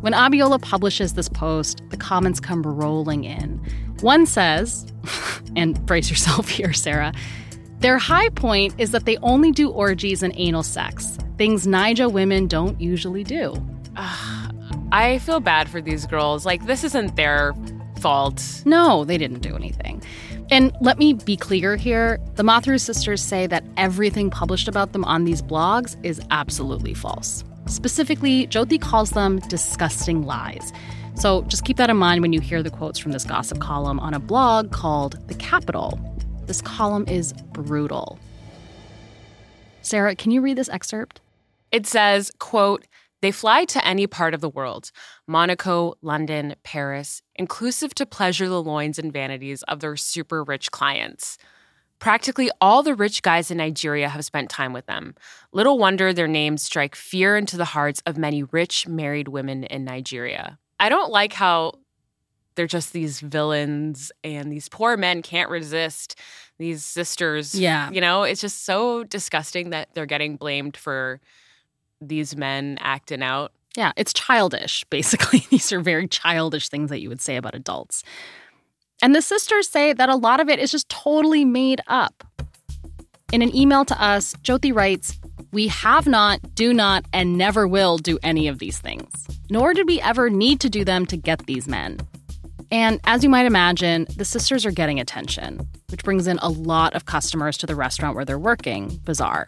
When 0.01 0.13
Abiola 0.13 0.59
publishes 0.59 1.13
this 1.13 1.29
post, 1.29 1.83
the 1.89 1.97
comments 1.97 2.39
come 2.39 2.63
rolling 2.63 3.25
in. 3.25 3.59
One 4.01 4.25
says, 4.25 4.91
and 5.55 5.85
brace 5.85 6.09
yourself 6.09 6.49
here, 6.49 6.73
Sarah, 6.73 7.13
their 7.85 7.99
high 7.99 8.29
point 8.29 8.73
is 8.79 8.89
that 8.89 9.05
they 9.05 9.15
only 9.17 9.51
do 9.51 9.69
orgies 9.69 10.23
and 10.23 10.33
anal 10.37 10.63
sex, 10.63 11.19
things 11.37 11.67
Naija 11.67 12.11
women 12.11 12.47
don't 12.47 12.81
usually 12.81 13.23
do. 13.23 13.53
I 14.91 15.19
feel 15.19 15.39
bad 15.39 15.69
for 15.69 15.81
these 15.81 16.07
girls. 16.07 16.47
Like, 16.47 16.65
this 16.65 16.83
isn't 16.83 17.15
their 17.15 17.53
fault. 17.99 18.63
No, 18.65 19.05
they 19.05 19.19
didn't 19.19 19.41
do 19.41 19.55
anything. 19.55 20.01
And 20.49 20.75
let 20.81 20.97
me 20.97 21.13
be 21.13 21.37
clear 21.37 21.75
here 21.75 22.19
the 22.33 22.41
Matharoo 22.41 22.81
sisters 22.81 23.21
say 23.21 23.45
that 23.45 23.63
everything 23.77 24.31
published 24.31 24.67
about 24.67 24.93
them 24.93 25.05
on 25.05 25.25
these 25.25 25.43
blogs 25.43 25.95
is 26.03 26.19
absolutely 26.31 26.95
false. 26.95 27.43
Specifically, 27.67 28.47
Jyoti 28.47 28.81
calls 28.81 29.11
them 29.11 29.37
disgusting 29.41 30.23
lies. 30.23 30.73
So 31.13 31.43
just 31.43 31.65
keep 31.65 31.77
that 31.77 31.91
in 31.91 31.97
mind 31.97 32.23
when 32.23 32.33
you 32.33 32.41
hear 32.41 32.63
the 32.63 32.71
quotes 32.71 32.97
from 32.97 33.11
this 33.11 33.25
gossip 33.25 33.59
column 33.59 33.99
on 33.99 34.15
a 34.15 34.19
blog 34.19 34.71
called 34.71 35.19
The 35.27 35.35
Capital. 35.35 35.99
This 36.45 36.61
column 36.61 37.05
is 37.07 37.33
brutal. 37.53 38.19
Sarah, 39.81 40.15
can 40.15 40.31
you 40.31 40.41
read 40.41 40.57
this 40.57 40.69
excerpt? 40.69 41.19
It 41.71 41.87
says, 41.87 42.31
quote, 42.39 42.85
They 43.21 43.31
fly 43.31 43.65
to 43.65 43.85
any 43.85 44.05
part 44.05 44.35
of 44.35 44.41
the 44.41 44.49
world 44.49 44.91
Monaco, 45.27 45.95
London, 46.03 46.55
Paris, 46.63 47.23
inclusive 47.35 47.95
to 47.95 48.05
pleasure 48.05 48.47
the 48.47 48.61
loins 48.61 48.99
and 48.99 49.11
vanities 49.11 49.63
of 49.63 49.79
their 49.79 49.95
super 49.95 50.43
rich 50.43 50.69
clients. 50.71 51.39
Practically 51.97 52.51
all 52.61 52.83
the 52.83 52.93
rich 52.93 53.23
guys 53.23 53.49
in 53.49 53.57
Nigeria 53.57 54.09
have 54.09 54.23
spent 54.23 54.49
time 54.49 54.73
with 54.73 54.85
them. 54.85 55.15
Little 55.51 55.79
wonder 55.79 56.13
their 56.13 56.27
names 56.27 56.61
strike 56.61 56.93
fear 56.93 57.37
into 57.37 57.57
the 57.57 57.65
hearts 57.65 58.03
of 58.05 58.17
many 58.17 58.43
rich 58.43 58.87
married 58.87 59.29
women 59.29 59.63
in 59.63 59.83
Nigeria. 59.83 60.59
I 60.79 60.89
don't 60.89 61.09
like 61.09 61.33
how 61.33 61.73
they're 62.55 62.67
just 62.67 62.93
these 62.93 63.19
villains 63.19 64.11
and 64.23 64.51
these 64.51 64.69
poor 64.69 64.97
men 64.97 65.21
can't 65.21 65.49
resist 65.49 66.17
these 66.57 66.83
sisters. 66.83 67.53
Yeah. 67.53 67.91
You 67.91 68.01
know, 68.01 68.23
it's 68.23 68.41
just 68.41 68.65
so 68.65 69.03
disgusting 69.03 69.69
that 69.71 69.89
they're 69.93 70.05
getting 70.05 70.37
blamed 70.37 70.77
for 70.77 71.19
these 72.01 72.35
men 72.35 72.77
acting 72.81 73.21
out. 73.21 73.51
Yeah, 73.75 73.91
it's 73.97 74.13
childish, 74.13 74.83
basically. 74.89 75.45
These 75.49 75.71
are 75.71 75.81
very 75.81 76.07
childish 76.07 76.69
things 76.69 76.89
that 76.89 77.01
you 77.01 77.09
would 77.09 77.21
say 77.21 77.35
about 77.35 77.55
adults. 77.55 78.03
And 79.01 79.13
the 79.13 79.21
sisters 79.21 79.67
say 79.67 79.91
that 79.91 80.07
a 80.07 80.15
lot 80.15 80.39
of 80.39 80.49
it 80.49 80.59
is 80.59 80.71
just 80.71 80.87
totally 80.87 81.43
made 81.43 81.81
up. 81.87 82.23
In 83.33 83.41
an 83.41 83.53
email 83.53 83.83
to 83.85 84.01
us, 84.01 84.33
Jyoti 84.35 84.73
writes, 84.73 85.19
We 85.51 85.67
have 85.67 86.07
not, 86.07 86.55
do 86.55 86.73
not, 86.73 87.03
and 87.11 87.37
never 87.37 87.67
will 87.67 87.97
do 87.97 88.17
any 88.23 88.47
of 88.47 88.59
these 88.59 88.77
things, 88.77 89.27
nor 89.49 89.73
did 89.73 89.87
we 89.87 89.99
ever 89.99 90.29
need 90.29 90.61
to 90.61 90.69
do 90.69 90.85
them 90.85 91.05
to 91.07 91.17
get 91.17 91.45
these 91.45 91.67
men. 91.67 91.99
And 92.75 92.99
as 93.05 93.23
you 93.23 93.29
might 93.29 93.45
imagine, 93.45 94.05
the 94.17 94.25
sisters 94.25 94.65
are 94.65 94.71
getting 94.71 94.99
attention, 94.99 95.65
which 95.91 96.03
brings 96.03 96.27
in 96.27 96.39
a 96.39 96.49
lot 96.49 96.93
of 96.93 97.05
customers 97.05 97.55
to 97.59 97.65
the 97.65 97.73
restaurant 97.73 98.17
where 98.17 98.25
they're 98.25 98.37
working, 98.37 98.99
Bazaar. 99.05 99.47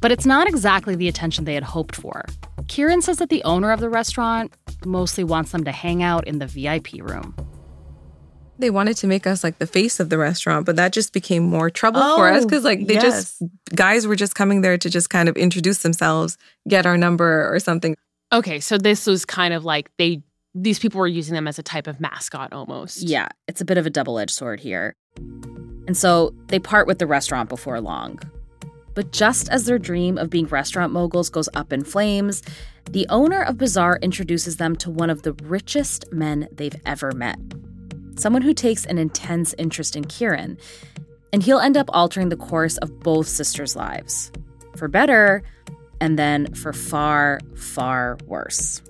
But 0.00 0.12
it's 0.12 0.24
not 0.24 0.46
exactly 0.46 0.94
the 0.94 1.08
attention 1.08 1.46
they 1.46 1.54
had 1.54 1.64
hoped 1.64 1.96
for. 1.96 2.24
Kiran 2.66 3.02
says 3.02 3.16
that 3.16 3.28
the 3.28 3.42
owner 3.42 3.72
of 3.72 3.80
the 3.80 3.90
restaurant 3.90 4.54
mostly 4.86 5.24
wants 5.24 5.50
them 5.50 5.64
to 5.64 5.72
hang 5.72 6.04
out 6.04 6.28
in 6.28 6.38
the 6.38 6.46
VIP 6.46 6.92
room. 7.00 7.34
They 8.60 8.70
wanted 8.70 8.98
to 8.98 9.08
make 9.08 9.26
us 9.26 9.42
like 9.42 9.58
the 9.58 9.66
face 9.66 9.98
of 9.98 10.08
the 10.08 10.16
restaurant, 10.16 10.64
but 10.64 10.76
that 10.76 10.92
just 10.92 11.12
became 11.12 11.42
more 11.42 11.70
trouble 11.70 12.02
for 12.14 12.28
us 12.28 12.44
Oh, 12.44 12.46
because 12.46 12.62
like 12.62 12.86
they 12.86 12.98
just 12.98 13.42
guys 13.74 14.06
were 14.06 14.14
just 14.14 14.36
coming 14.36 14.60
there 14.60 14.78
to 14.78 14.88
just 14.88 15.10
kind 15.10 15.28
of 15.28 15.36
introduce 15.36 15.78
themselves, 15.78 16.38
get 16.68 16.86
our 16.86 16.96
number 16.96 17.52
or 17.52 17.58
something. 17.58 17.96
Okay, 18.32 18.60
so 18.60 18.78
this 18.78 19.08
was 19.08 19.24
kind 19.24 19.54
of 19.54 19.64
like 19.64 19.90
they 19.98 20.22
these 20.54 20.78
people 20.78 21.00
were 21.00 21.08
using 21.08 21.34
them 21.34 21.48
as 21.48 21.58
a 21.58 21.62
type 21.62 21.86
of 21.86 22.00
mascot 22.00 22.52
almost. 22.52 23.02
Yeah, 23.02 23.28
it's 23.48 23.60
a 23.60 23.64
bit 23.64 23.78
of 23.78 23.86
a 23.86 23.90
double 23.90 24.18
edged 24.18 24.34
sword 24.34 24.60
here. 24.60 24.94
And 25.86 25.96
so 25.96 26.34
they 26.46 26.58
part 26.58 26.86
with 26.86 26.98
the 26.98 27.06
restaurant 27.06 27.48
before 27.48 27.80
long. 27.80 28.20
But 28.94 29.10
just 29.12 29.48
as 29.48 29.64
their 29.64 29.78
dream 29.78 30.16
of 30.16 30.30
being 30.30 30.46
restaurant 30.46 30.92
moguls 30.92 31.28
goes 31.28 31.48
up 31.54 31.72
in 31.72 31.82
flames, 31.82 32.42
the 32.90 33.06
owner 33.10 33.42
of 33.42 33.58
Bazaar 33.58 33.98
introduces 34.02 34.56
them 34.56 34.76
to 34.76 34.90
one 34.90 35.10
of 35.10 35.22
the 35.22 35.32
richest 35.42 36.12
men 36.12 36.48
they've 36.52 36.76
ever 36.86 37.10
met. 37.12 37.38
Someone 38.16 38.42
who 38.42 38.54
takes 38.54 38.86
an 38.86 38.98
intense 38.98 39.54
interest 39.58 39.96
in 39.96 40.04
Kiran, 40.04 40.56
and 41.32 41.42
he'll 41.42 41.58
end 41.58 41.76
up 41.76 41.90
altering 41.92 42.28
the 42.28 42.36
course 42.36 42.76
of 42.78 43.00
both 43.00 43.26
sisters' 43.26 43.74
lives 43.74 44.30
for 44.76 44.86
better, 44.86 45.42
and 46.00 46.18
then 46.18 46.52
for 46.54 46.72
far, 46.72 47.40
far 47.56 48.16
worse. 48.26 48.80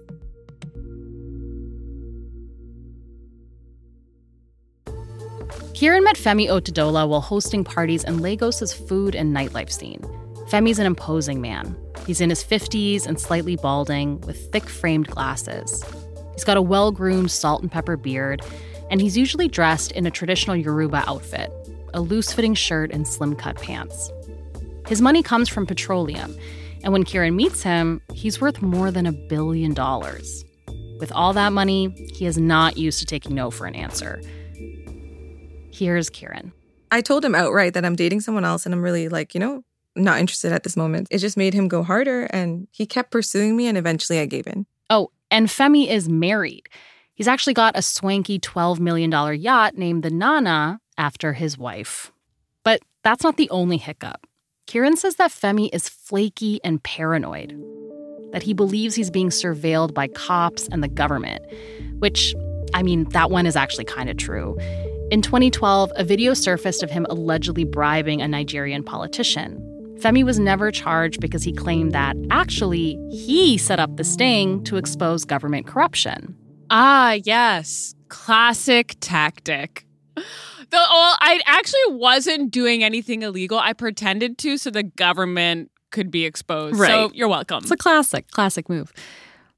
Kiran 5.75 6.05
met 6.05 6.15
Femi 6.15 6.47
Otedola 6.49 7.09
while 7.09 7.21
hosting 7.21 7.65
parties 7.65 8.05
in 8.05 8.21
Lagos's 8.21 8.73
food 8.73 9.17
and 9.17 9.35
nightlife 9.35 9.73
scene. 9.73 10.01
Femi's 10.47 10.79
an 10.79 10.87
imposing 10.87 11.41
man. 11.41 11.77
He's 12.07 12.21
in 12.21 12.31
his 12.31 12.45
50s 12.45 13.07
and 13.07 13.19
slightly 13.19 13.57
balding, 13.57 14.21
with 14.21 14.53
thick 14.53 14.69
framed 14.69 15.09
glasses. 15.09 15.85
He's 16.33 16.45
got 16.45 16.57
a 16.57 16.63
well 16.63 16.93
groomed 16.93 17.33
salt 17.33 17.63
and 17.63 17.73
pepper 17.73 17.97
beard, 17.97 18.41
and 18.89 19.01
he's 19.01 19.19
usually 19.19 19.49
dressed 19.49 19.91
in 19.91 20.07
a 20.07 20.13
traditional 20.13 20.55
Yoruba 20.55 21.03
outfit 21.09 21.51
a 21.93 22.01
loose 22.01 22.33
fitting 22.33 22.55
shirt 22.55 22.93
and 22.93 23.07
slim 23.07 23.35
cut 23.35 23.61
pants. 23.61 24.13
His 24.87 25.03
money 25.03 25.25
comes 25.25 25.49
from 25.49 25.67
petroleum, 25.67 26.37
and 26.85 26.93
when 26.93 27.05
Kiran 27.05 27.35
meets 27.35 27.65
him, 27.65 28.01
he's 28.13 28.41
worth 28.41 28.63
more 28.63 28.93
than 28.93 29.07
a 29.07 29.13
billion 29.13 29.75
dollars. 29.75 30.45
With 31.01 31.11
all 31.11 31.33
that 31.33 31.53
money, 31.53 31.89
he 32.15 32.27
is 32.27 32.39
not 32.39 32.77
used 32.77 33.01
to 33.01 33.07
taking 33.07 33.35
no 33.35 33.51
for 33.51 33.67
an 33.67 33.75
answer. 33.75 34.21
Here's 35.75 36.09
Kiran. 36.09 36.53
I 36.93 37.01
told 37.01 37.25
him 37.25 37.35
outright 37.35 37.75
that 37.75 37.85
I'm 37.85 37.97
dating 37.97 38.21
someone 38.21 38.45
else 38.45 38.65
and 38.65 38.73
I'm 38.73 38.83
really 38.83 39.09
like, 39.09 39.35
you 39.35 39.41
know, 39.41 39.65
not 39.97 40.21
interested 40.21 40.53
at 40.53 40.63
this 40.63 40.77
moment. 40.77 41.09
It 41.11 41.19
just 41.19 41.37
made 41.37 41.53
him 41.53 41.67
go 41.67 41.83
harder 41.83 42.25
and 42.27 42.69
he 42.71 42.87
kept 42.87 43.11
pursuing 43.11 43.57
me 43.57 43.67
and 43.67 43.77
eventually 43.77 44.21
I 44.21 44.27
gave 44.27 44.47
in. 44.47 44.67
Oh, 44.89 45.11
and 45.33 45.49
Femi 45.49 45.89
is 45.89 46.09
married. 46.09 46.69
He's 47.15 47.27
actually 47.27 47.55
got 47.55 47.77
a 47.77 47.83
swanky 47.83 48.39
$12 48.39 48.79
million 48.79 49.11
yacht 49.41 49.77
named 49.77 50.05
the 50.05 50.11
Nana 50.11 50.79
after 50.97 51.33
his 51.33 51.59
wife. 51.59 52.13
But 52.63 52.81
that's 53.03 53.25
not 53.25 53.37
the 53.37 53.51
only 53.51 53.79
hiccup. 53.79 54.29
Kiran 54.69 54.97
says 54.97 55.17
that 55.17 55.33
Femi 55.33 55.71
is 55.73 55.89
flaky 55.89 56.61
and 56.63 56.81
paranoid, 56.85 57.61
that 58.31 58.45
he 58.45 58.53
believes 58.55 58.95
he's 58.95 59.11
being 59.11 59.31
surveilled 59.31 59.93
by 59.93 60.07
cops 60.07 60.69
and 60.69 60.85
the 60.85 60.89
government, 60.89 61.45
which, 61.99 62.33
I 62.73 62.85
mean, 62.85 63.05
that 63.11 63.31
one 63.33 63.45
is 63.45 63.57
actually 63.57 63.85
kind 63.87 64.09
of 64.09 64.17
true. 64.17 64.57
In 65.15 65.23
2012, 65.23 65.93
a 65.95 66.03
video 66.03 66.35
surfaced 66.35 66.83
of 66.83 66.91
him 66.91 67.07
allegedly 67.09 67.63
bribing 67.63 68.21
a 68.21 68.27
Nigerian 68.27 68.83
politician. 68.83 69.61
Femi 70.01 70.25
was 70.25 70.41
never 70.41 70.73
charged 70.73 71.21
because 71.21 71.45
he 71.45 71.53
claimed 71.53 71.93
that 71.93 72.17
actually 72.33 72.99
he 73.13 73.57
set 73.57 73.79
up 73.79 73.97
the 73.97 74.03
sting 74.03 74.65
to 74.65 74.77
expose 74.77 75.25
government 75.25 75.69
corruption. 75.69 76.37
Ah, 76.69 77.13
yes. 77.23 77.95
Classic 78.09 78.97
tactic. 78.99 79.87
The 80.17 80.25
well, 80.73 81.17
I 81.21 81.41
actually 81.47 81.95
wasn't 81.97 82.51
doing 82.51 82.83
anything 82.83 83.23
illegal. 83.23 83.61
I 83.61 83.73
pretended 83.73 84.37
to 84.39 84.59
so 84.59 84.69
the 84.71 84.83
government 84.83 85.71
could 85.93 86.11
be 86.11 86.25
exposed. 86.25 86.77
So 86.77 87.13
you're 87.15 87.29
welcome. 87.29 87.59
It's 87.59 87.71
a 87.71 87.77
classic, 87.77 88.33
classic 88.33 88.69
move. 88.69 88.93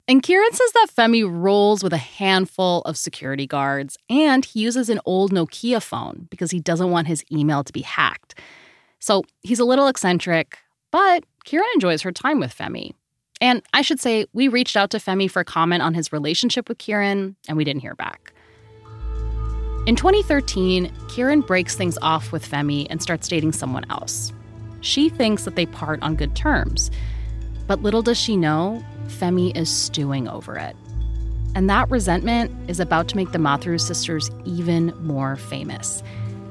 And 0.09 0.23
Kiran 0.23 0.51
says 0.53 0.71
that 0.71 0.87
Femi 0.95 1.27
rolls 1.29 1.83
with 1.83 1.91
a 1.91 1.97
handful 1.97 2.81
of 2.83 2.95
security 2.95 3.45
guards 3.45 3.97
and 4.09 4.45
he 4.45 4.61
uses 4.61 4.89
an 4.89 5.01
old 5.05 5.33
Nokia 5.33 5.83
phone 5.83 6.27
because 6.29 6.49
he 6.49 6.61
doesn't 6.61 6.91
want 6.91 7.07
his 7.07 7.25
email 7.29 7.63
to 7.65 7.73
be 7.73 7.81
hacked. 7.81 8.39
So 8.99 9.23
he's 9.41 9.59
a 9.59 9.65
little 9.65 9.87
eccentric, 9.87 10.59
but 10.91 11.25
Kiran 11.45 11.73
enjoys 11.73 12.01
her 12.03 12.13
time 12.13 12.39
with 12.39 12.55
Femi. 12.55 12.93
And 13.41 13.61
I 13.73 13.81
should 13.81 13.99
say, 13.99 14.25
we 14.33 14.47
reached 14.47 14.77
out 14.77 14.89
to 14.91 14.97
Femi 14.97 15.29
for 15.29 15.43
comment 15.43 15.83
on 15.83 15.93
his 15.93 16.11
relationship 16.11 16.69
with 16.69 16.79
Kiran, 16.79 17.35
and 17.47 17.57
we 17.57 17.63
didn't 17.63 17.81
hear 17.81 17.93
back. 17.93 18.33
In 19.85 19.95
2013, 19.95 20.91
Kiran 21.09 21.45
breaks 21.45 21.75
things 21.75 21.97
off 22.01 22.31
with 22.31 22.49
Femi 22.49 22.87
and 22.89 23.01
starts 23.01 23.27
dating 23.27 23.51
someone 23.51 23.85
else. 23.91 24.33
She 24.81 25.09
thinks 25.09 25.43
that 25.43 25.55
they 25.55 25.65
part 25.65 26.01
on 26.01 26.15
good 26.15 26.35
terms. 26.35 26.89
But 27.67 27.83
little 27.83 28.01
does 28.01 28.17
she 28.17 28.35
know, 28.35 28.83
Femi 29.07 29.55
is 29.55 29.69
stewing 29.69 30.27
over 30.27 30.57
it. 30.57 30.75
And 31.55 31.69
that 31.69 31.89
resentment 31.89 32.51
is 32.69 32.79
about 32.79 33.07
to 33.09 33.15
make 33.15 33.31
the 33.31 33.39
Matharoo 33.39 33.81
sisters 33.81 34.29
even 34.45 34.93
more 35.03 35.35
famous 35.35 36.03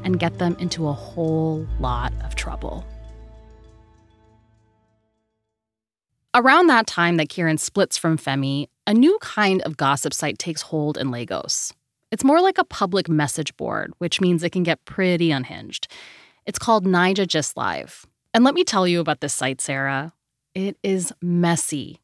and 0.03 0.19
get 0.19 0.39
them 0.39 0.57
into 0.59 0.89
a 0.89 0.93
whole 0.93 1.67
lot 1.79 2.13
of 2.25 2.35
trouble. 2.35 2.85
Around 6.35 6.67
that 6.67 6.87
time 6.87 7.17
that 7.17 7.29
Kiran 7.29 7.59
splits 7.59 7.97
from 7.97 8.19
Femi, 8.19 8.69
a 8.87 8.93
new 8.93 9.17
kind 9.21 9.63
of 9.63 9.77
gossip 9.77 10.13
site 10.13 10.39
takes 10.39 10.63
hold 10.63 10.99
in 10.99 11.11
Lagos. 11.11 11.73
It's 12.13 12.25
more 12.25 12.41
like 12.41 12.59
a 12.59 12.65
public 12.65 13.09
message 13.09 13.57
board, 13.57 13.93
which 13.99 14.21
means 14.21 14.43
it 14.43 14.51
can 14.51 14.63
get 14.63 14.85
pretty 14.85 15.31
unhinged. 15.31 15.89
It's 16.45 16.59
called 16.59 16.85
Naija 16.85 17.27
Gist 17.27 17.57
Live. 17.57 18.07
And 18.35 18.45
let 18.45 18.55
me 18.55 18.65
tell 18.65 18.87
you 18.87 19.01
about 19.01 19.21
this 19.21 19.35
site, 19.35 19.61
Sarah. 19.61 20.13
It 20.55 20.77
is 20.83 21.13
messy. 21.21 22.01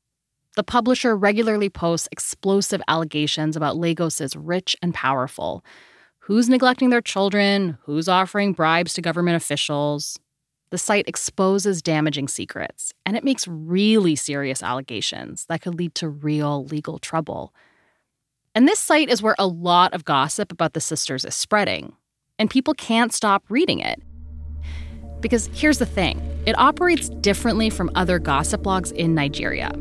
The 0.55 0.63
publisher 0.63 1.17
regularly 1.17 1.71
posts 1.71 2.09
explosive 2.13 2.83
allegations 2.87 3.57
about 3.57 3.77
Lagos's 3.77 4.37
rich 4.37 4.77
and 4.83 4.93
powerful. 4.93 5.65
Who's 6.21 6.51
neglecting 6.51 6.91
their 6.91 7.01
children? 7.01 7.79
Who's 7.85 8.07
offering 8.07 8.53
bribes 8.53 8.93
to 8.95 9.03
government 9.03 9.37
officials? 9.37 10.19
The 10.71 10.77
site 10.79 11.09
exposes 11.09 11.81
damaging 11.81 12.29
secrets, 12.29 12.93
and 13.07 13.17
it 13.17 13.25
makes 13.25 13.49
really 13.49 14.15
serious 14.15 14.63
allegations 14.63 15.47
that 15.47 15.63
could 15.63 15.75
lead 15.75 15.95
to 15.97 16.09
real 16.09 16.65
legal 16.67 16.99
trouble. 16.99 17.55
And 18.55 18.69
this 18.69 18.79
site 18.79 19.09
is 19.09 19.23
where 19.23 19.35
a 19.39 19.47
lot 19.47 19.95
of 19.95 20.05
gossip 20.05 20.53
about 20.53 20.75
the 20.75 20.81
sisters 20.81 21.25
is 21.25 21.35
spreading, 21.35 21.95
and 22.39 22.51
people 22.51 22.75
can't 22.75 23.13
stop 23.13 23.45
reading 23.49 23.81
it. 23.81 24.03
Because 25.21 25.49
here's 25.55 25.79
the 25.79 25.87
thing 25.87 26.21
it 26.47 26.59
operates 26.59 27.09
differently 27.09 27.71
from 27.71 27.91
other 27.95 28.19
gossip 28.19 28.63
blogs 28.63 28.93
in 28.93 29.15
Nigeria. 29.15 29.73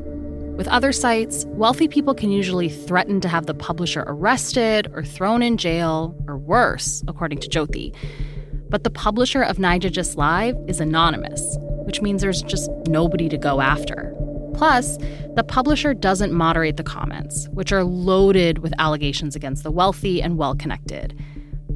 With 0.62 0.68
other 0.68 0.92
sites, 0.92 1.44
wealthy 1.48 1.88
people 1.88 2.14
can 2.14 2.30
usually 2.30 2.70
threaten 2.70 3.20
to 3.22 3.28
have 3.28 3.48
the 3.48 3.54
publisher 3.56 4.04
arrested 4.06 4.92
or 4.94 5.04
thrown 5.04 5.42
in 5.42 5.58
jail, 5.58 6.16
or 6.28 6.38
worse, 6.38 7.04
according 7.08 7.40
to 7.40 7.50
Jyoti. 7.50 7.96
But 8.70 8.84
the 8.84 8.92
publisher 8.92 9.42
of 9.42 9.58
Naija 9.58 9.92
Gist 9.92 10.18
Live 10.18 10.56
is 10.68 10.80
anonymous, 10.80 11.58
which 11.88 12.04
means 12.04 12.22
there's 12.22 12.44
just 12.44 12.70
nobody 12.86 13.28
to 13.30 13.40
go 13.40 13.60
after. 13.60 14.16
Plus, 14.54 15.00
the 15.34 15.44
publisher 15.44 15.96
doesn't 15.96 16.32
moderate 16.32 16.78
the 16.78 16.84
comments, 16.84 17.50
which 17.54 17.72
are 17.72 17.84
loaded 17.84 18.60
with 18.60 18.72
allegations 18.78 19.36
against 19.36 19.64
the 19.64 19.72
wealthy 19.72 20.22
and 20.22 20.38
well 20.38 20.54
connected. 20.54 21.20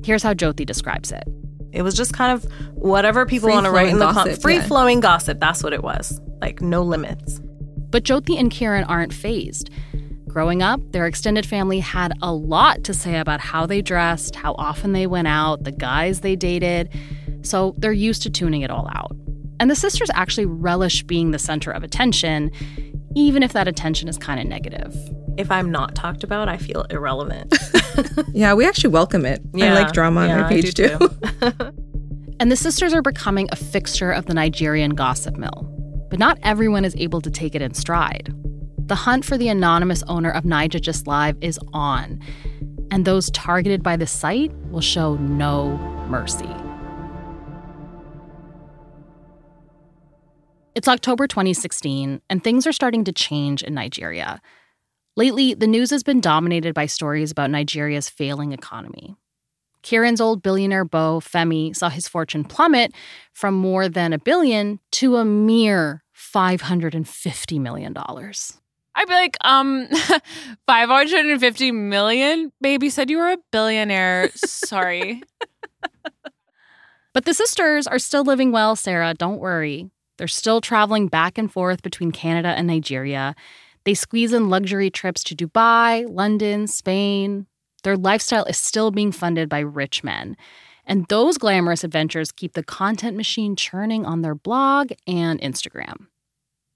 Here's 0.03 0.21
how 0.21 0.35
Jyoti 0.35 0.63
describes 0.63 1.11
it. 1.11 1.23
It 1.71 1.81
was 1.81 1.95
just 1.95 2.13
kind 2.13 2.31
of 2.31 2.43
whatever 2.75 3.25
people 3.25 3.49
want 3.49 3.65
to 3.65 3.71
write 3.71 3.87
in 3.87 3.97
the 3.97 4.11
comments. 4.11 4.43
Free 4.43 4.59
flowing 4.59 4.99
gossip. 4.99 5.39
That's 5.39 5.63
what 5.63 5.73
it 5.73 5.81
was. 5.81 6.21
Like 6.39 6.61
no 6.61 6.83
limits. 6.83 7.41
But 7.95 8.03
Jyoti 8.03 8.37
and 8.37 8.51
Kiran 8.51 8.83
aren't 8.89 9.13
phased. 9.13 9.69
Growing 10.27 10.61
up, 10.61 10.81
their 10.91 11.05
extended 11.05 11.45
family 11.45 11.79
had 11.79 12.11
a 12.21 12.33
lot 12.33 12.83
to 12.83 12.93
say 12.93 13.19
about 13.19 13.39
how 13.39 13.65
they 13.65 13.81
dressed, 13.81 14.35
how 14.35 14.53
often 14.57 14.91
they 14.91 15.07
went 15.07 15.29
out, 15.29 15.63
the 15.63 15.71
guys 15.71 16.19
they 16.19 16.35
dated. 16.35 16.89
So 17.41 17.73
they're 17.77 17.93
used 17.93 18.21
to 18.23 18.29
tuning 18.29 18.63
it 18.63 18.69
all 18.69 18.89
out. 18.93 19.15
And 19.61 19.71
the 19.71 19.77
sisters 19.77 20.09
actually 20.13 20.45
relish 20.45 21.03
being 21.03 21.31
the 21.31 21.39
center 21.39 21.71
of 21.71 21.85
attention, 21.85 22.51
even 23.15 23.43
if 23.43 23.53
that 23.53 23.65
attention 23.65 24.09
is 24.09 24.17
kind 24.17 24.41
of 24.41 24.45
negative. 24.45 24.93
If 25.37 25.49
I'm 25.49 25.71
not 25.71 25.95
talked 25.95 26.25
about, 26.25 26.49
I 26.49 26.57
feel 26.57 26.81
irrelevant. 26.89 27.57
yeah, 28.33 28.53
we 28.55 28.65
actually 28.67 28.89
welcome 28.89 29.25
it. 29.25 29.41
Yeah, 29.53 29.71
I 29.71 29.73
like 29.73 29.93
drama 29.93 30.27
yeah, 30.27 30.33
on 30.33 30.39
our 30.41 30.49
page 30.49 30.73
too. 30.73 30.97
too. 30.97 31.09
and 32.41 32.51
the 32.51 32.57
sisters 32.57 32.93
are 32.93 33.01
becoming 33.01 33.47
a 33.53 33.55
fixture 33.55 34.11
of 34.11 34.25
the 34.25 34.33
Nigerian 34.33 34.95
gossip 34.95 35.37
mill. 35.37 35.71
But 36.09 36.19
not 36.19 36.39
everyone 36.43 36.85
is 36.85 36.95
able 36.97 37.21
to 37.21 37.31
take 37.31 37.55
it 37.55 37.61
in 37.61 37.73
stride. 37.73 38.33
The 38.87 38.95
hunt 38.95 39.25
for 39.25 39.37
the 39.37 39.49
anonymous 39.49 40.03
owner 40.03 40.29
of 40.29 40.43
Naija 40.43 40.79
Gist 40.79 41.07
Live 41.07 41.37
is 41.41 41.59
on, 41.73 42.21
and 42.91 43.03
those 43.03 43.31
targeted 43.31 43.81
by 43.81 43.97
the 43.97 44.05
site 44.05 44.51
will 44.69 44.81
show 44.81 45.15
no 45.15 45.77
mercy. 46.07 46.49
It's 50.75 50.87
October 50.87 51.25
2016, 51.25 52.21
and 52.29 52.43
things 52.43 52.67
are 52.67 52.73
starting 52.73 53.05
to 53.05 53.11
change 53.11 53.63
in 53.63 53.73
Nigeria. 53.73 54.41
Lately, 55.15 55.53
the 55.53 55.67
news 55.67 55.89
has 55.89 56.03
been 56.03 56.19
dominated 56.19 56.73
by 56.73 56.85
stories 56.85 57.31
about 57.31 57.49
Nigeria's 57.49 58.09
failing 58.09 58.51
economy. 58.51 59.15
Kiran's 59.85 60.19
old 60.19 60.41
billionaire 60.41 60.83
beau, 60.83 61.19
Femi, 61.19 61.75
saw 61.75 61.89
his 61.89 62.07
fortune 62.07 62.43
plummet 62.43 62.91
from 63.33 63.53
more 63.53 63.87
than 63.87 64.13
a 64.13 64.17
billion 64.17 64.79
to 64.93 65.17
a 65.17 65.23
mere 65.23 66.03
$550 66.17 67.61
million. 67.61 67.95
I'd 67.95 69.07
be 69.07 69.13
like, 69.13 69.37
um, 69.41 69.87
550 70.67 71.71
million? 71.71 72.51
Baby 72.61 72.89
said 72.89 73.11
you 73.11 73.19
were 73.19 73.33
a 73.33 73.37
billionaire. 73.51 74.31
Sorry. 74.33 75.21
but 77.13 77.25
the 77.25 77.35
sisters 77.35 77.85
are 77.85 77.99
still 77.99 78.23
living 78.23 78.51
well, 78.51 78.75
Sarah. 78.75 79.13
Don't 79.13 79.39
worry. 79.39 79.91
They're 80.17 80.27
still 80.27 80.61
traveling 80.61 81.09
back 81.09 81.37
and 81.37 81.51
forth 81.51 81.83
between 81.83 82.11
Canada 82.11 82.49
and 82.49 82.65
Nigeria. 82.65 83.35
They 83.83 83.93
squeeze 83.93 84.33
in 84.33 84.49
luxury 84.49 84.89
trips 84.89 85.23
to 85.25 85.35
Dubai, 85.35 86.07
London, 86.09 86.65
Spain. 86.65 87.45
Their 87.85 87.95
lifestyle 87.95 88.45
is 88.45 88.57
still 88.57 88.89
being 88.89 89.11
funded 89.11 89.47
by 89.47 89.59
rich 89.59 90.03
men. 90.03 90.37
And 90.87 91.05
those 91.05 91.37
glamorous 91.37 91.83
adventures 91.83 92.31
keep 92.31 92.53
the 92.53 92.63
content 92.63 93.15
machine 93.15 93.55
churning 93.55 94.07
on 94.07 94.23
their 94.23 94.33
blog 94.33 94.91
and 95.05 95.39
Instagram. 95.39 96.07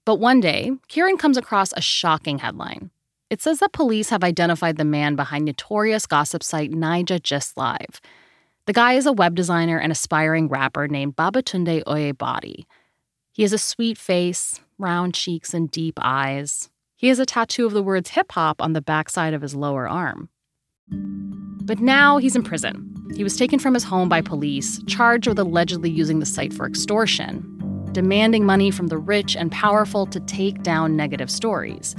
But 0.04 0.20
one 0.20 0.38
day, 0.38 0.70
Kiran 0.88 1.18
comes 1.18 1.36
across 1.36 1.72
a 1.72 1.80
shocking 1.80 2.38
headline. 2.38 2.92
It 3.28 3.42
says 3.42 3.58
that 3.58 3.72
police 3.72 4.10
have 4.10 4.22
identified 4.22 4.76
the 4.76 4.84
man 4.84 5.16
behind 5.16 5.46
notorious 5.46 6.06
gossip 6.06 6.44
site 6.44 6.70
Naija 6.70 7.20
Gist 7.20 7.56
Live. 7.56 8.00
The 8.66 8.72
guy 8.72 8.92
is 8.92 9.04
a 9.04 9.12
web 9.12 9.34
designer 9.34 9.80
and 9.80 9.90
aspiring 9.90 10.46
rapper 10.46 10.86
named 10.86 11.16
Babatunde 11.16 11.82
Oyebade. 11.88 12.66
He 13.32 13.42
has 13.42 13.52
a 13.52 13.58
sweet 13.58 13.98
face, 13.98 14.60
round 14.78 15.14
cheeks, 15.14 15.54
and 15.54 15.72
deep 15.72 15.98
eyes. 16.00 16.70
He 16.94 17.08
has 17.08 17.18
a 17.18 17.26
tattoo 17.26 17.66
of 17.66 17.72
the 17.72 17.82
words 17.82 18.10
hip 18.10 18.30
hop 18.30 18.62
on 18.62 18.74
the 18.74 18.80
backside 18.80 19.34
of 19.34 19.42
his 19.42 19.56
lower 19.56 19.88
arm. 19.88 20.28
But 20.90 21.80
now 21.80 22.18
he's 22.18 22.36
in 22.36 22.42
prison. 22.42 22.86
He 23.14 23.24
was 23.24 23.36
taken 23.36 23.58
from 23.58 23.74
his 23.74 23.84
home 23.84 24.08
by 24.08 24.20
police, 24.20 24.82
charged 24.84 25.26
with 25.26 25.38
allegedly 25.38 25.90
using 25.90 26.20
the 26.20 26.26
site 26.26 26.52
for 26.52 26.66
extortion, 26.66 27.44
demanding 27.92 28.44
money 28.44 28.70
from 28.70 28.86
the 28.86 28.98
rich 28.98 29.36
and 29.36 29.50
powerful 29.50 30.06
to 30.06 30.20
take 30.20 30.62
down 30.62 30.96
negative 30.96 31.30
stories. 31.30 31.96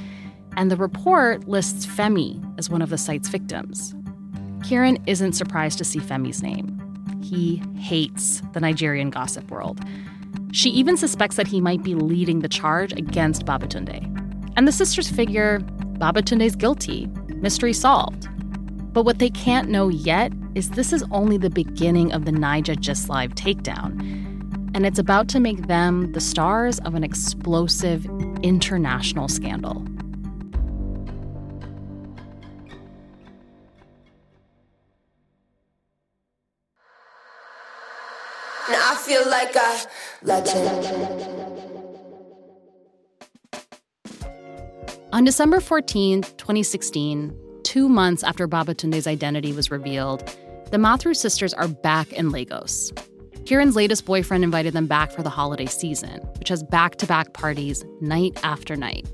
And 0.58 0.71
the 0.71 0.77
report 0.77 1.47
lists 1.47 1.86
Femi 1.86 2.41
as 2.58 2.69
one 2.69 2.82
of 2.82 2.89
the 2.89 2.97
site's 2.97 3.30
victims. 3.30 3.93
Kiran 4.60 5.01
isn't 5.08 5.34
surprised 5.34 5.77
to 5.80 5.84
see 5.84 5.99
Femi's 5.99 6.43
name. 6.43 6.77
He 7.23 7.62
hates 7.77 8.41
the 8.54 8.60
Nigerian 8.60 9.10
gossip 9.10 9.49
world. 9.49 9.80
She 10.51 10.69
even 10.69 10.97
suspects 10.97 11.38
that 11.38 11.47
he 11.47 11.62
might 11.62 11.84
be 11.84 11.95
leading 11.95 12.39
the 12.39 12.49
charge 12.49 12.91
against 12.93 13.45
Babatunde. 13.45 14.06
And 14.58 14.67
the 14.67 14.71
sisters 14.71 15.10
figure 15.10 15.60
Babatunde's 15.97 16.56
guilty, 16.56 17.08
mystery 17.27 17.73
solved. 17.73 18.27
But 18.93 19.04
what 19.04 19.19
they 19.19 19.30
can't 19.30 19.69
know 19.69 19.89
yet 19.89 20.34
is 20.56 20.71
this 20.71 20.91
is 20.91 21.04
only 21.12 21.38
the 21.38 21.49
beginning 21.49 22.12
of 22.12 22.25
the 22.25 22.32
Naija 22.32 22.80
Gist 22.80 23.10
Live 23.10 23.36
takedown 23.36 24.21
and 24.73 24.86
it's 24.86 24.99
about 24.99 25.27
to 25.30 25.39
make 25.39 25.67
them 25.67 26.12
the 26.13 26.21
stars 26.21 26.80
of 26.80 26.95
an 26.95 27.04
explosive 27.04 28.06
international 28.41 29.27
scandal. 29.27 29.86
Now 38.69 38.91
I 38.91 38.97
feel 39.04 39.30
like 39.30 39.56
a 39.56 39.82
legend. 40.21 40.88
On 45.12 45.25
December 45.25 45.60
14, 45.60 46.21
2016, 46.21 47.38
two 47.71 47.88
months 47.88 48.21
after 48.21 48.49
Babatunde's 48.49 49.07
identity 49.07 49.53
was 49.53 49.71
revealed, 49.71 50.29
the 50.71 50.77
Matharoo 50.77 51.15
sisters 51.15 51.53
are 51.53 51.69
back 51.69 52.12
in 52.12 52.29
Lagos. 52.29 52.91
Kiran's 53.45 53.77
latest 53.77 54.03
boyfriend 54.03 54.43
invited 54.43 54.73
them 54.73 54.88
back 54.88 55.10
for 55.10 55.23
the 55.23 55.29
holiday 55.29 55.67
season, 55.67 56.19
which 56.38 56.49
has 56.49 56.63
back 56.63 56.97
to 56.97 57.07
back 57.07 57.31
parties 57.31 57.86
night 58.01 58.38
after 58.43 58.75
night. 58.75 59.07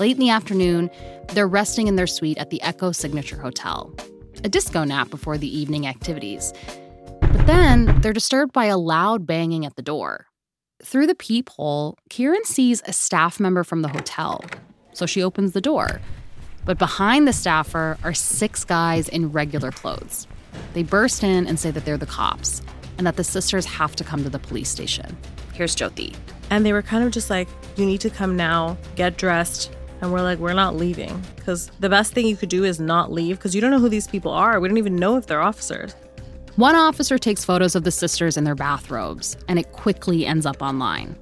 Late 0.00 0.16
in 0.16 0.18
the 0.18 0.30
afternoon, 0.30 0.90
they're 1.34 1.46
resting 1.46 1.86
in 1.86 1.94
their 1.94 2.08
suite 2.08 2.36
at 2.38 2.50
the 2.50 2.60
Eko 2.64 2.92
Signature 2.92 3.40
Hotel, 3.40 3.94
a 4.42 4.48
disco 4.48 4.82
nap 4.82 5.08
before 5.08 5.38
the 5.38 5.56
evening 5.56 5.86
activities. 5.86 6.52
But 7.20 7.46
then 7.46 8.00
they're 8.00 8.12
disturbed 8.12 8.52
by 8.52 8.64
a 8.64 8.76
loud 8.76 9.24
banging 9.24 9.64
at 9.64 9.76
the 9.76 9.82
door. 9.82 10.26
Through 10.82 11.06
the 11.06 11.14
peephole, 11.14 11.96
Kiran 12.10 12.44
sees 12.44 12.82
a 12.86 12.92
staff 12.92 13.38
member 13.38 13.62
from 13.62 13.82
the 13.82 13.88
hotel, 13.88 14.44
so 14.94 15.06
she 15.06 15.22
opens 15.22 15.52
the 15.52 15.60
door. 15.60 16.00
But 16.64 16.78
behind 16.78 17.28
the 17.28 17.32
staffer 17.32 17.98
are 18.02 18.14
six 18.14 18.64
guys 18.64 19.08
in 19.08 19.32
regular 19.32 19.70
clothes. 19.70 20.26
They 20.72 20.82
burst 20.82 21.22
in 21.22 21.46
and 21.46 21.58
say 21.58 21.70
that 21.70 21.84
they're 21.84 21.98
the 21.98 22.06
cops 22.06 22.62
and 22.96 23.06
that 23.06 23.16
the 23.16 23.24
sisters 23.24 23.66
have 23.66 23.96
to 23.96 24.04
come 24.04 24.22
to 24.24 24.30
the 24.30 24.38
police 24.38 24.68
station. 24.68 25.16
Here's 25.52 25.76
Jyoti. 25.76 26.14
And 26.50 26.64
they 26.64 26.72
were 26.72 26.82
kind 26.82 27.04
of 27.04 27.10
just 27.10 27.30
like, 27.30 27.48
you 27.76 27.86
need 27.86 28.00
to 28.02 28.10
come 28.10 28.36
now, 28.36 28.76
get 28.96 29.16
dressed. 29.16 29.74
And 30.00 30.12
we're 30.12 30.22
like, 30.22 30.38
we're 30.38 30.52
not 30.52 30.76
leaving. 30.76 31.22
Because 31.36 31.70
the 31.80 31.88
best 31.88 32.12
thing 32.12 32.26
you 32.26 32.36
could 32.36 32.48
do 32.48 32.64
is 32.64 32.80
not 32.80 33.12
leave 33.12 33.38
because 33.38 33.54
you 33.54 33.60
don't 33.60 33.70
know 33.70 33.78
who 33.78 33.88
these 33.88 34.06
people 34.06 34.32
are. 34.32 34.60
We 34.60 34.68
don't 34.68 34.78
even 34.78 34.96
know 34.96 35.16
if 35.16 35.26
they're 35.26 35.42
officers. 35.42 35.94
One 36.56 36.76
officer 36.76 37.18
takes 37.18 37.44
photos 37.44 37.74
of 37.74 37.82
the 37.82 37.90
sisters 37.90 38.36
in 38.36 38.44
their 38.44 38.54
bathrobes, 38.54 39.36
and 39.48 39.58
it 39.58 39.72
quickly 39.72 40.24
ends 40.24 40.46
up 40.46 40.62
online. 40.62 41.16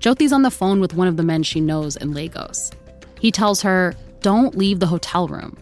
Jyoti's 0.00 0.32
on 0.32 0.42
the 0.42 0.50
phone 0.50 0.78
with 0.78 0.94
one 0.94 1.08
of 1.08 1.16
the 1.16 1.22
men 1.22 1.42
she 1.42 1.60
knows 1.60 1.96
in 1.96 2.12
Lagos. 2.12 2.70
He 3.18 3.32
tells 3.32 3.62
her, 3.62 3.94
don't 4.20 4.56
leave 4.56 4.80
the 4.80 4.86
hotel 4.86 5.28
room. 5.28 5.56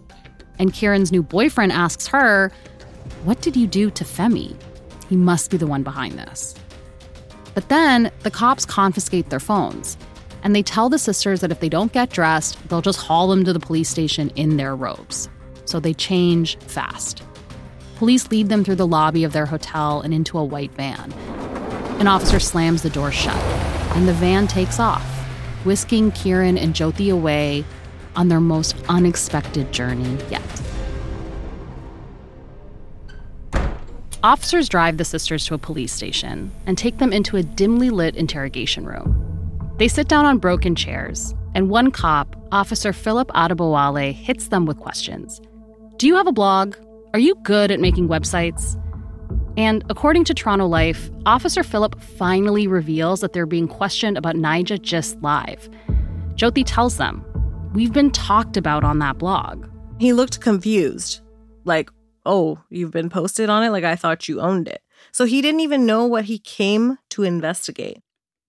And 0.59 0.73
Kiran's 0.73 1.12
new 1.12 1.23
boyfriend 1.23 1.73
asks 1.73 2.07
her, 2.09 2.51
What 3.25 3.40
did 3.40 3.57
you 3.57 3.66
do 3.66 3.90
to 3.90 4.05
Femi? 4.05 4.57
He 5.09 5.16
must 5.16 5.51
be 5.51 5.57
the 5.57 5.66
one 5.66 5.83
behind 5.83 6.19
this. 6.19 6.55
But 7.55 7.69
then 7.69 8.11
the 8.23 8.31
cops 8.31 8.64
confiscate 8.66 9.31
their 9.31 9.40
phones, 9.40 9.97
and 10.42 10.55
they 10.55 10.62
tell 10.62 10.88
the 10.88 10.99
sisters 10.99 11.40
that 11.40 11.51
if 11.51 11.61
they 11.61 11.69
don't 11.69 11.92
get 11.92 12.11
dressed, 12.11 12.69
they'll 12.69 12.83
just 12.83 13.01
haul 13.01 13.29
them 13.29 13.45
to 13.45 13.53
the 13.53 13.61
police 13.61 13.88
station 13.88 14.31
in 14.37 14.57
their 14.57 14.77
robes. 14.77 15.29
So 15.64 15.81
they 15.81 15.95
change 15.95 16.59
fast. 16.61 17.23
Police 17.97 18.31
lead 18.31 18.49
them 18.49 18.62
through 18.62 18.75
the 18.77 18.87
lobby 18.87 19.25
of 19.25 19.33
their 19.33 19.47
hotel 19.47 20.03
and 20.03 20.12
into 20.12 20.38
a 20.38 20.45
white 20.45 20.73
van. 20.73 21.12
An 21.99 22.07
officer 22.07 22.38
slams 22.38 22.83
the 22.83 22.90
door 22.90 23.11
shut, 23.11 23.37
and 23.97 24.07
the 24.07 24.12
van 24.12 24.47
takes 24.47 24.79
off, 24.79 25.07
whisking 25.64 26.12
Kiran 26.12 26.61
and 26.61 26.75
Jyoti 26.75 27.11
away 27.11 27.64
on 28.16 28.29
their 28.29 28.40
most 28.40 28.76
unexpected 28.88 29.72
journey 29.72 30.18
yet. 30.31 30.42
Officers 34.22 34.68
drive 34.68 34.96
the 34.96 35.05
sisters 35.05 35.46
to 35.46 35.55
a 35.55 35.59
police 35.59 35.92
station 35.92 36.50
and 36.66 36.76
take 36.76 36.98
them 36.98 37.12
into 37.12 37.37
a 37.37 37.42
dimly 37.42 37.90
lit 37.90 38.16
interrogation 38.16 38.85
room. 38.85 39.22
They 39.79 39.88
sit 39.88 40.09
down 40.09 40.24
on 40.24 40.38
broken 40.38 40.74
chairs, 40.74 41.35
and 41.55 41.70
one 41.70 41.90
cop, 41.90 42.35
Officer 42.50 42.92
Philip 42.92 43.29
Adebowale, 43.29 44.12
hits 44.12 44.48
them 44.48 44.66
with 44.66 44.79
questions. 44.79 45.40
Do 45.98 46.07
you 46.07 46.16
have 46.16 46.26
a 46.26 46.33
blog? 46.33 46.76
Are 47.12 47.20
you 47.20 47.35
good 47.44 47.70
at 47.70 47.79
making 47.79 48.09
websites? 48.09 48.83
And 49.57 49.85
according 49.88 50.24
to 50.24 50.35
Toronto 50.35 50.66
Life, 50.66 51.11
Officer 51.24 51.62
Philip 51.62 52.00
finally 52.00 52.66
reveals 52.66 53.20
that 53.20 53.33
they're 53.33 53.46
being 53.46 53.68
questioned 53.68 54.18
about 54.18 54.35
Naija 54.35 54.81
Gist 54.81 55.22
Live. 55.22 55.70
Jyoti 56.35 56.64
tells 56.66 56.96
them, 56.96 57.24
We've 57.72 57.92
been 57.92 58.11
talked 58.11 58.57
about 58.57 58.85
on 58.85 58.98
that 59.00 59.18
blog. 59.18 59.68
He 59.98 60.12
looked 60.12 60.40
confused. 60.40 61.20
Like, 61.64 61.90
oh, 62.24 62.61
you've 62.70 62.90
been 62.90 63.11
posted 63.11 63.50
on 63.50 63.62
it? 63.62 63.70
Like, 63.70 63.85
I 63.85 63.96
thought 63.96 64.29
you 64.29 64.40
owned 64.40 64.68
it. 64.68 64.83
So 65.12 65.24
he 65.24 65.42
didn't 65.42 65.61
even 65.61 65.87
know 65.87 66.07
what 66.07 66.24
he 66.24 66.38
came 66.38 66.98
to 67.11 67.22
investigate. 67.22 67.98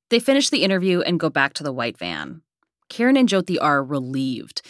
They 0.09 0.19
finish 0.19 0.49
the 0.49 0.63
interview 0.63 1.01
and 1.01 1.19
go 1.19 1.29
back 1.29 1.53
to 1.55 1.63
the 1.63 1.73
white 1.73 1.97
van. 1.97 2.41
Kiran 2.89 3.19
and 3.19 3.27
Jyoti 3.27 3.57
are 3.61 3.83
relieved. 3.83 4.61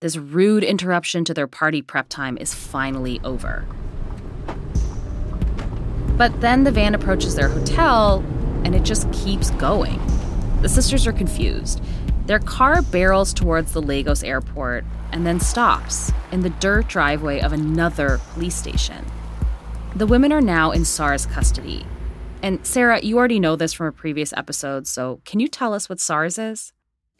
This 0.00 0.16
rude 0.16 0.64
interruption 0.64 1.24
to 1.24 1.34
their 1.34 1.46
party 1.46 1.80
prep 1.80 2.08
time 2.08 2.36
is 2.36 2.52
finally 2.52 3.20
over. 3.24 3.66
But 6.18 6.40
then 6.40 6.64
the 6.64 6.72
van 6.72 6.94
approaches 6.94 7.34
their 7.34 7.48
hotel 7.48 8.22
and 8.64 8.74
it 8.74 8.82
just 8.82 9.10
keeps 9.12 9.50
going. 9.52 10.00
The 10.60 10.68
sisters 10.68 11.06
are 11.06 11.12
confused. 11.12 11.82
Their 12.26 12.38
car 12.38 12.82
barrels 12.82 13.32
towards 13.32 13.72
the 13.72 13.82
Lagos 13.82 14.22
airport 14.22 14.84
and 15.10 15.26
then 15.26 15.40
stops 15.40 16.12
in 16.30 16.42
the 16.42 16.50
dirt 16.50 16.86
driveway 16.88 17.40
of 17.40 17.52
another 17.52 18.20
police 18.32 18.54
station. 18.54 19.04
The 19.96 20.06
women 20.06 20.32
are 20.32 20.40
now 20.40 20.70
in 20.70 20.84
SARS 20.84 21.26
custody. 21.26 21.84
And 22.42 22.64
Sarah, 22.64 23.00
you 23.00 23.18
already 23.18 23.40
know 23.40 23.56
this 23.56 23.72
from 23.72 23.86
a 23.86 23.92
previous 23.92 24.32
episode, 24.34 24.86
so 24.86 25.20
can 25.24 25.40
you 25.40 25.48
tell 25.48 25.74
us 25.74 25.88
what 25.88 26.00
SARS 26.00 26.38
is? 26.38 26.72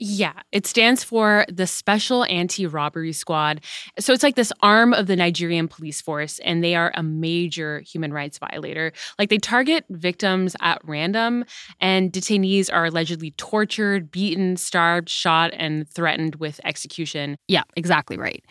Yeah, 0.05 0.33
it 0.51 0.67
stands 0.67 1.05
for 1.05 1.47
the 1.49 1.65
Special 1.65 2.25
Anti 2.25 2.67
Robbery 2.67 3.13
Squad. 3.13 3.61
So 4.01 4.13
it's 4.13 4.25
like 4.25 4.35
this 4.35 4.53
arm 4.61 4.93
of 4.93 5.07
the 5.07 5.15
Nigerian 5.15 5.69
police 5.69 6.01
force, 6.01 6.41
and 6.41 6.65
they 6.65 6.75
are 6.75 6.91
a 6.97 7.05
major 7.05 7.85
human 7.87 8.13
rights 8.13 8.37
violator. 8.37 8.93
Like 9.17 9.29
they 9.29 9.39
target 9.39 9.85
victims 9.91 10.57
at 10.61 10.81
random, 10.83 11.45
and 11.79 12.13
detainees 12.13 12.69
are 12.73 12.87
allegedly 12.87 13.31
tortured, 13.37 14.11
beaten, 14.11 14.57
starved, 14.57 15.09
shot, 15.09 15.53
and 15.55 15.89
threatened 15.89 16.35
with 16.35 16.61
execution. 16.65 17.37
Yeah, 17.47 17.63
exactly 17.77 18.19
right. 18.19 18.45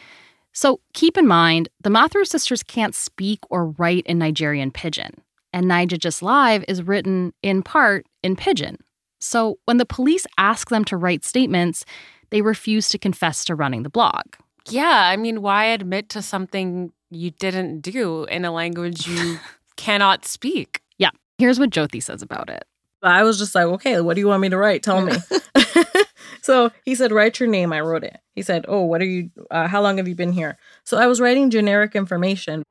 So 0.54 0.80
keep 0.94 1.18
in 1.18 1.28
mind, 1.28 1.68
the 1.82 1.90
Matharoo 1.90 2.26
sisters 2.26 2.64
can't 2.64 2.96
speak 2.96 3.40
or 3.50 3.72
write 3.72 4.06
in 4.06 4.20
Nigerian 4.20 4.72
pidgin, 4.72 5.22
and 5.52 5.66
Naija 5.66 6.00
Gist 6.00 6.24
Live 6.24 6.64
is 6.70 6.82
written 6.82 7.34
in 7.44 7.62
part 7.62 8.06
in 8.24 8.38
pidgin. 8.38 8.78
So 9.22 9.60
when 9.66 9.78
the 9.78 9.86
police 9.86 10.26
ask 10.38 10.70
them 10.70 10.84
to 10.86 10.98
write 10.98 11.24
statements, 11.24 11.86
they 12.32 12.42
refuse 12.42 12.90
to 12.90 12.98
confess 12.98 13.46
to 13.46 13.56
running 13.56 13.84
the 13.84 13.90
blog. 13.90 14.26
Yeah, 14.68 15.10
I 15.10 15.16
mean, 15.16 15.42
why 15.42 15.66
admit 15.66 16.10
to 16.10 16.22
something 16.22 16.92
you 17.10 17.32
didn't 17.32 17.82
do 17.82 18.26
in 18.26 18.46
a 18.46 18.52
language 18.52 19.08
you 19.08 19.40
cannot 19.76 20.26
speak? 20.26 20.82
Yeah, 20.98 21.12
here's 21.38 21.60
what 21.60 21.70
Jyoti 21.70 22.02
says 22.02 22.22
about 22.22 22.50
it. 22.50 22.64
I 23.04 23.24
was 23.24 23.40
just 23.40 23.56
like, 23.56 23.66
okay, 23.66 24.00
what 24.02 24.16
do 24.16 24.20
you 24.20 24.28
want 24.28 24.42
me 24.42 24.50
to 24.50 24.58
write? 24.58 24.84
Tell 24.84 25.02
me. 25.02 25.14
so 26.42 26.72
he 26.86 26.96
said, 26.96 27.12
write 27.12 27.40
your 27.40 27.50
name. 27.50 27.74
I 27.74 27.82
wrote 27.82 28.04
it. 28.04 28.18
He 28.36 28.42
said, 28.42 28.66
oh, 28.68 28.84
what 28.84 29.02
are 29.02 29.06
you, 29.06 29.32
uh, 29.50 29.68
how 29.68 29.82
long 29.82 29.98
have 29.98 30.08
you 30.08 30.16
been 30.16 30.32
here? 30.32 30.58
So 30.84 30.98
I 30.98 31.08
was 31.08 31.20
writing 31.20 31.50
generic 31.50 31.96
information. 31.96 32.64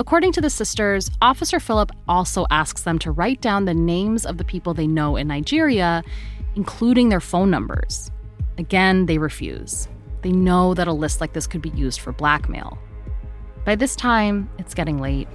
According 0.00 0.32
to 0.32 0.40
the 0.40 0.48
sisters, 0.48 1.10
Officer 1.20 1.60
Philip 1.60 1.92
also 2.08 2.46
asks 2.50 2.80
them 2.84 2.98
to 3.00 3.10
write 3.10 3.42
down 3.42 3.66
the 3.66 3.74
names 3.74 4.24
of 4.24 4.38
the 4.38 4.46
people 4.46 4.72
they 4.72 4.86
know 4.86 5.16
in 5.16 5.28
Nigeria, 5.28 6.02
including 6.56 7.10
their 7.10 7.20
phone 7.20 7.50
numbers. 7.50 8.10
Again, 8.56 9.04
they 9.04 9.18
refuse. 9.18 9.88
They 10.22 10.32
know 10.32 10.72
that 10.72 10.88
a 10.88 10.92
list 10.94 11.20
like 11.20 11.34
this 11.34 11.46
could 11.46 11.60
be 11.60 11.68
used 11.68 12.00
for 12.00 12.12
blackmail. 12.12 12.78
By 13.66 13.74
this 13.74 13.94
time, 13.94 14.48
it's 14.56 14.72
getting 14.72 15.02
late. 15.02 15.28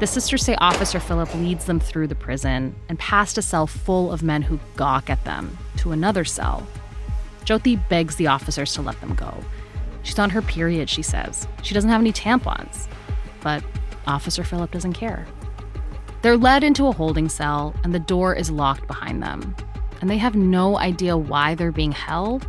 The 0.00 0.08
sisters 0.08 0.42
say 0.42 0.56
Officer 0.56 0.98
Philip 0.98 1.32
leads 1.36 1.66
them 1.66 1.78
through 1.78 2.08
the 2.08 2.16
prison 2.16 2.74
and 2.88 2.98
past 2.98 3.38
a 3.38 3.42
cell 3.42 3.68
full 3.68 4.10
of 4.10 4.24
men 4.24 4.42
who 4.42 4.58
gawk 4.74 5.10
at 5.10 5.22
them 5.22 5.56
to 5.76 5.92
another 5.92 6.24
cell. 6.24 6.66
Jyoti 7.44 7.80
begs 7.88 8.16
the 8.16 8.26
officers 8.26 8.74
to 8.74 8.82
let 8.82 9.00
them 9.00 9.14
go. 9.14 9.32
She's 10.02 10.18
on 10.18 10.30
her 10.30 10.42
period, 10.42 10.90
she 10.90 11.02
says. 11.02 11.46
She 11.62 11.72
doesn't 11.72 11.90
have 11.90 12.00
any 12.00 12.12
tampons. 12.12 12.88
But 13.42 13.62
Officer 14.06 14.44
Philip 14.44 14.70
doesn't 14.70 14.94
care. 14.94 15.26
They're 16.22 16.36
led 16.36 16.62
into 16.62 16.86
a 16.86 16.92
holding 16.92 17.28
cell, 17.28 17.74
and 17.82 17.94
the 17.94 17.98
door 17.98 18.34
is 18.34 18.50
locked 18.50 18.86
behind 18.86 19.22
them. 19.22 19.54
And 20.00 20.08
they 20.08 20.18
have 20.18 20.34
no 20.34 20.78
idea 20.78 21.16
why 21.16 21.54
they're 21.54 21.72
being 21.72 21.92
held 21.92 22.46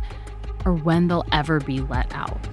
or 0.64 0.74
when 0.74 1.08
they'll 1.08 1.26
ever 1.32 1.60
be 1.60 1.80
let 1.80 2.12
out. 2.14 2.48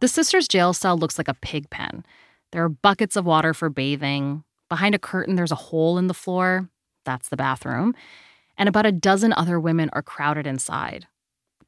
The 0.00 0.08
sisters' 0.08 0.48
jail 0.48 0.72
cell 0.72 0.96
looks 0.96 1.18
like 1.18 1.28
a 1.28 1.34
pig 1.34 1.70
pen. 1.70 2.04
There 2.52 2.62
are 2.62 2.68
buckets 2.68 3.16
of 3.16 3.24
water 3.24 3.54
for 3.54 3.68
bathing. 3.68 4.44
Behind 4.68 4.94
a 4.94 4.98
curtain, 4.98 5.36
there's 5.36 5.52
a 5.52 5.56
hole 5.56 5.98
in 5.98 6.06
the 6.06 6.14
floor. 6.14 6.68
That's 7.04 7.28
the 7.28 7.36
bathroom. 7.36 7.94
And 8.58 8.68
about 8.68 8.86
a 8.86 8.92
dozen 8.92 9.32
other 9.32 9.58
women 9.60 9.90
are 9.92 10.02
crowded 10.02 10.46
inside. 10.46 11.06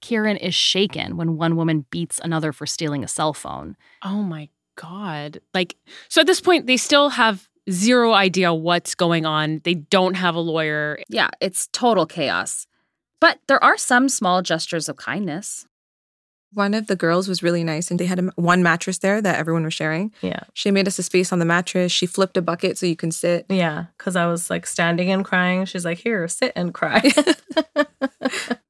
Kiran 0.02 0.38
is 0.38 0.54
shaken 0.54 1.16
when 1.16 1.36
one 1.36 1.56
woman 1.56 1.86
beats 1.90 2.20
another 2.22 2.52
for 2.52 2.66
stealing 2.66 3.04
a 3.04 3.08
cell 3.08 3.32
phone. 3.32 3.76
Oh 4.02 4.22
my 4.22 4.48
God. 4.76 5.40
Like, 5.54 5.76
so 6.08 6.20
at 6.20 6.26
this 6.26 6.40
point, 6.40 6.66
they 6.66 6.76
still 6.76 7.10
have 7.10 7.48
zero 7.70 8.12
idea 8.12 8.54
what's 8.54 8.94
going 8.94 9.26
on. 9.26 9.60
They 9.64 9.74
don't 9.74 10.14
have 10.14 10.34
a 10.34 10.40
lawyer. 10.40 10.98
Yeah, 11.08 11.28
it's 11.40 11.68
total 11.72 12.06
chaos. 12.06 12.66
But 13.20 13.40
there 13.48 13.62
are 13.62 13.76
some 13.76 14.08
small 14.08 14.42
gestures 14.42 14.88
of 14.88 14.96
kindness. 14.96 15.66
One 16.54 16.72
of 16.72 16.86
the 16.86 16.96
girls 16.96 17.28
was 17.28 17.42
really 17.42 17.62
nice, 17.62 17.90
and 17.90 18.00
they 18.00 18.06
had 18.06 18.20
a, 18.20 18.22
one 18.36 18.62
mattress 18.62 18.98
there 18.98 19.20
that 19.20 19.38
everyone 19.38 19.64
was 19.64 19.74
sharing. 19.74 20.12
Yeah. 20.22 20.44
She 20.54 20.70
made 20.70 20.88
us 20.88 20.98
a 20.98 21.02
space 21.02 21.30
on 21.30 21.40
the 21.40 21.44
mattress. 21.44 21.92
She 21.92 22.06
flipped 22.06 22.38
a 22.38 22.42
bucket 22.42 22.78
so 22.78 22.86
you 22.86 22.96
can 22.96 23.10
sit. 23.10 23.44
Yeah. 23.50 23.86
Cause 23.98 24.16
I 24.16 24.26
was 24.26 24.48
like 24.48 24.66
standing 24.66 25.10
and 25.10 25.24
crying. 25.24 25.66
She's 25.66 25.84
like, 25.84 25.98
here, 25.98 26.26
sit 26.28 26.52
and 26.56 26.72
cry. 26.72 27.02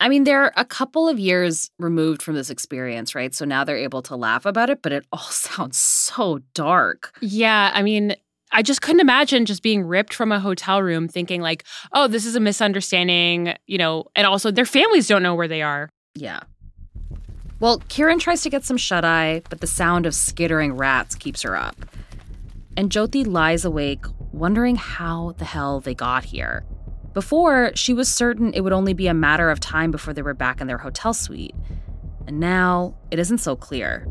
I 0.00 0.08
mean, 0.08 0.24
they're 0.24 0.52
a 0.56 0.64
couple 0.64 1.08
of 1.08 1.18
years 1.18 1.70
removed 1.78 2.22
from 2.22 2.34
this 2.34 2.50
experience, 2.50 3.14
right? 3.14 3.34
So 3.34 3.44
now 3.44 3.64
they're 3.64 3.76
able 3.76 4.02
to 4.02 4.16
laugh 4.16 4.46
about 4.46 4.70
it, 4.70 4.80
but 4.82 4.92
it 4.92 5.04
all 5.12 5.18
sounds 5.30 5.78
so 5.78 6.40
dark. 6.54 7.12
Yeah. 7.20 7.70
I 7.74 7.82
mean, 7.82 8.14
I 8.52 8.62
just 8.62 8.80
couldn't 8.80 9.00
imagine 9.00 9.44
just 9.44 9.62
being 9.62 9.84
ripped 9.84 10.14
from 10.14 10.32
a 10.32 10.40
hotel 10.40 10.82
room 10.82 11.08
thinking, 11.08 11.42
like, 11.42 11.64
oh, 11.92 12.06
this 12.06 12.24
is 12.24 12.34
a 12.34 12.40
misunderstanding, 12.40 13.54
you 13.66 13.76
know, 13.76 14.04
and 14.16 14.26
also 14.26 14.50
their 14.50 14.64
families 14.64 15.06
don't 15.06 15.22
know 15.22 15.34
where 15.34 15.48
they 15.48 15.62
are. 15.62 15.90
Yeah. 16.14 16.40
Well, 17.60 17.80
Kiran 17.80 18.20
tries 18.20 18.42
to 18.42 18.50
get 18.50 18.64
some 18.64 18.76
shut 18.76 19.04
eye, 19.04 19.42
but 19.50 19.60
the 19.60 19.66
sound 19.66 20.06
of 20.06 20.14
skittering 20.14 20.76
rats 20.76 21.14
keeps 21.14 21.42
her 21.42 21.56
up. 21.56 21.76
And 22.76 22.90
Jyoti 22.90 23.26
lies 23.26 23.64
awake, 23.64 24.04
wondering 24.32 24.76
how 24.76 25.34
the 25.38 25.44
hell 25.44 25.80
they 25.80 25.94
got 25.94 26.24
here. 26.24 26.64
Before, 27.18 27.72
she 27.74 27.94
was 27.94 28.08
certain 28.08 28.52
it 28.54 28.60
would 28.60 28.72
only 28.72 28.94
be 28.94 29.08
a 29.08 29.12
matter 29.12 29.50
of 29.50 29.58
time 29.58 29.90
before 29.90 30.14
they 30.14 30.22
were 30.22 30.34
back 30.34 30.60
in 30.60 30.68
their 30.68 30.78
hotel 30.78 31.12
suite. 31.12 31.56
And 32.28 32.38
now, 32.38 32.94
it 33.10 33.18
isn't 33.18 33.38
so 33.38 33.56
clear. 33.56 34.06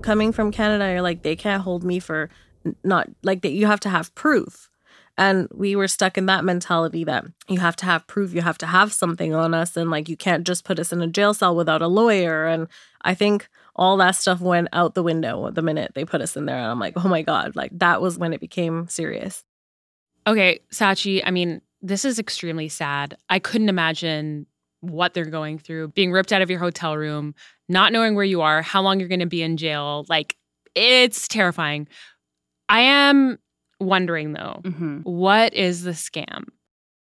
Coming 0.00 0.30
from 0.30 0.52
Canada, 0.52 0.92
you're 0.92 1.02
like, 1.02 1.22
they 1.24 1.34
can't 1.34 1.64
hold 1.64 1.82
me 1.82 1.98
for 1.98 2.30
not 2.84 3.08
like 3.24 3.42
that. 3.42 3.50
You 3.50 3.66
have 3.66 3.80
to 3.80 3.88
have 3.88 4.14
proof. 4.14 4.70
And 5.18 5.48
we 5.52 5.74
were 5.74 5.88
stuck 5.88 6.16
in 6.16 6.26
that 6.26 6.44
mentality 6.44 7.02
that 7.02 7.24
you 7.48 7.58
have 7.58 7.74
to 7.76 7.84
have 7.84 8.06
proof, 8.06 8.32
you 8.32 8.42
have 8.42 8.58
to 8.58 8.66
have 8.66 8.92
something 8.92 9.34
on 9.34 9.52
us, 9.52 9.76
and 9.76 9.90
like 9.90 10.08
you 10.08 10.16
can't 10.16 10.46
just 10.46 10.64
put 10.64 10.78
us 10.78 10.92
in 10.92 11.02
a 11.02 11.08
jail 11.08 11.34
cell 11.34 11.56
without 11.56 11.82
a 11.82 11.88
lawyer. 11.88 12.46
And 12.46 12.68
I 13.02 13.14
think 13.14 13.48
all 13.74 13.96
that 13.96 14.14
stuff 14.14 14.40
went 14.40 14.68
out 14.72 14.94
the 14.94 15.02
window 15.02 15.50
the 15.50 15.62
minute 15.62 15.94
they 15.96 16.04
put 16.04 16.20
us 16.20 16.36
in 16.36 16.46
there. 16.46 16.58
And 16.58 16.70
I'm 16.70 16.78
like, 16.78 16.94
oh 16.94 17.08
my 17.08 17.22
God, 17.22 17.56
like 17.56 17.76
that 17.80 18.00
was 18.00 18.18
when 18.18 18.32
it 18.32 18.40
became 18.40 18.86
serious. 18.86 19.42
Okay, 20.30 20.60
Scaachi, 20.72 21.22
I 21.26 21.30
mean, 21.30 21.60
this 21.82 22.04
is 22.04 22.18
extremely 22.18 22.68
sad. 22.68 23.16
I 23.28 23.38
couldn't 23.38 23.68
imagine 23.68 24.46
what 24.80 25.12
they're 25.12 25.24
going 25.24 25.58
through, 25.58 25.88
being 25.88 26.12
ripped 26.12 26.32
out 26.32 26.40
of 26.40 26.48
your 26.50 26.58
hotel 26.60 26.96
room, 26.96 27.34
not 27.68 27.92
knowing 27.92 28.14
where 28.14 28.24
you 28.24 28.40
are, 28.40 28.62
how 28.62 28.80
long 28.80 29.00
you're 29.00 29.08
going 29.08 29.20
to 29.20 29.26
be 29.26 29.42
in 29.42 29.56
jail. 29.56 30.06
Like, 30.08 30.36
it's 30.74 31.26
terrifying. 31.26 31.88
I 32.68 32.80
am 32.82 33.38
wondering 33.80 34.32
though, 34.32 34.60
Mm-hmm. 34.62 34.98
what 35.00 35.52
is 35.54 35.82
the 35.82 35.90
scam? 35.92 36.44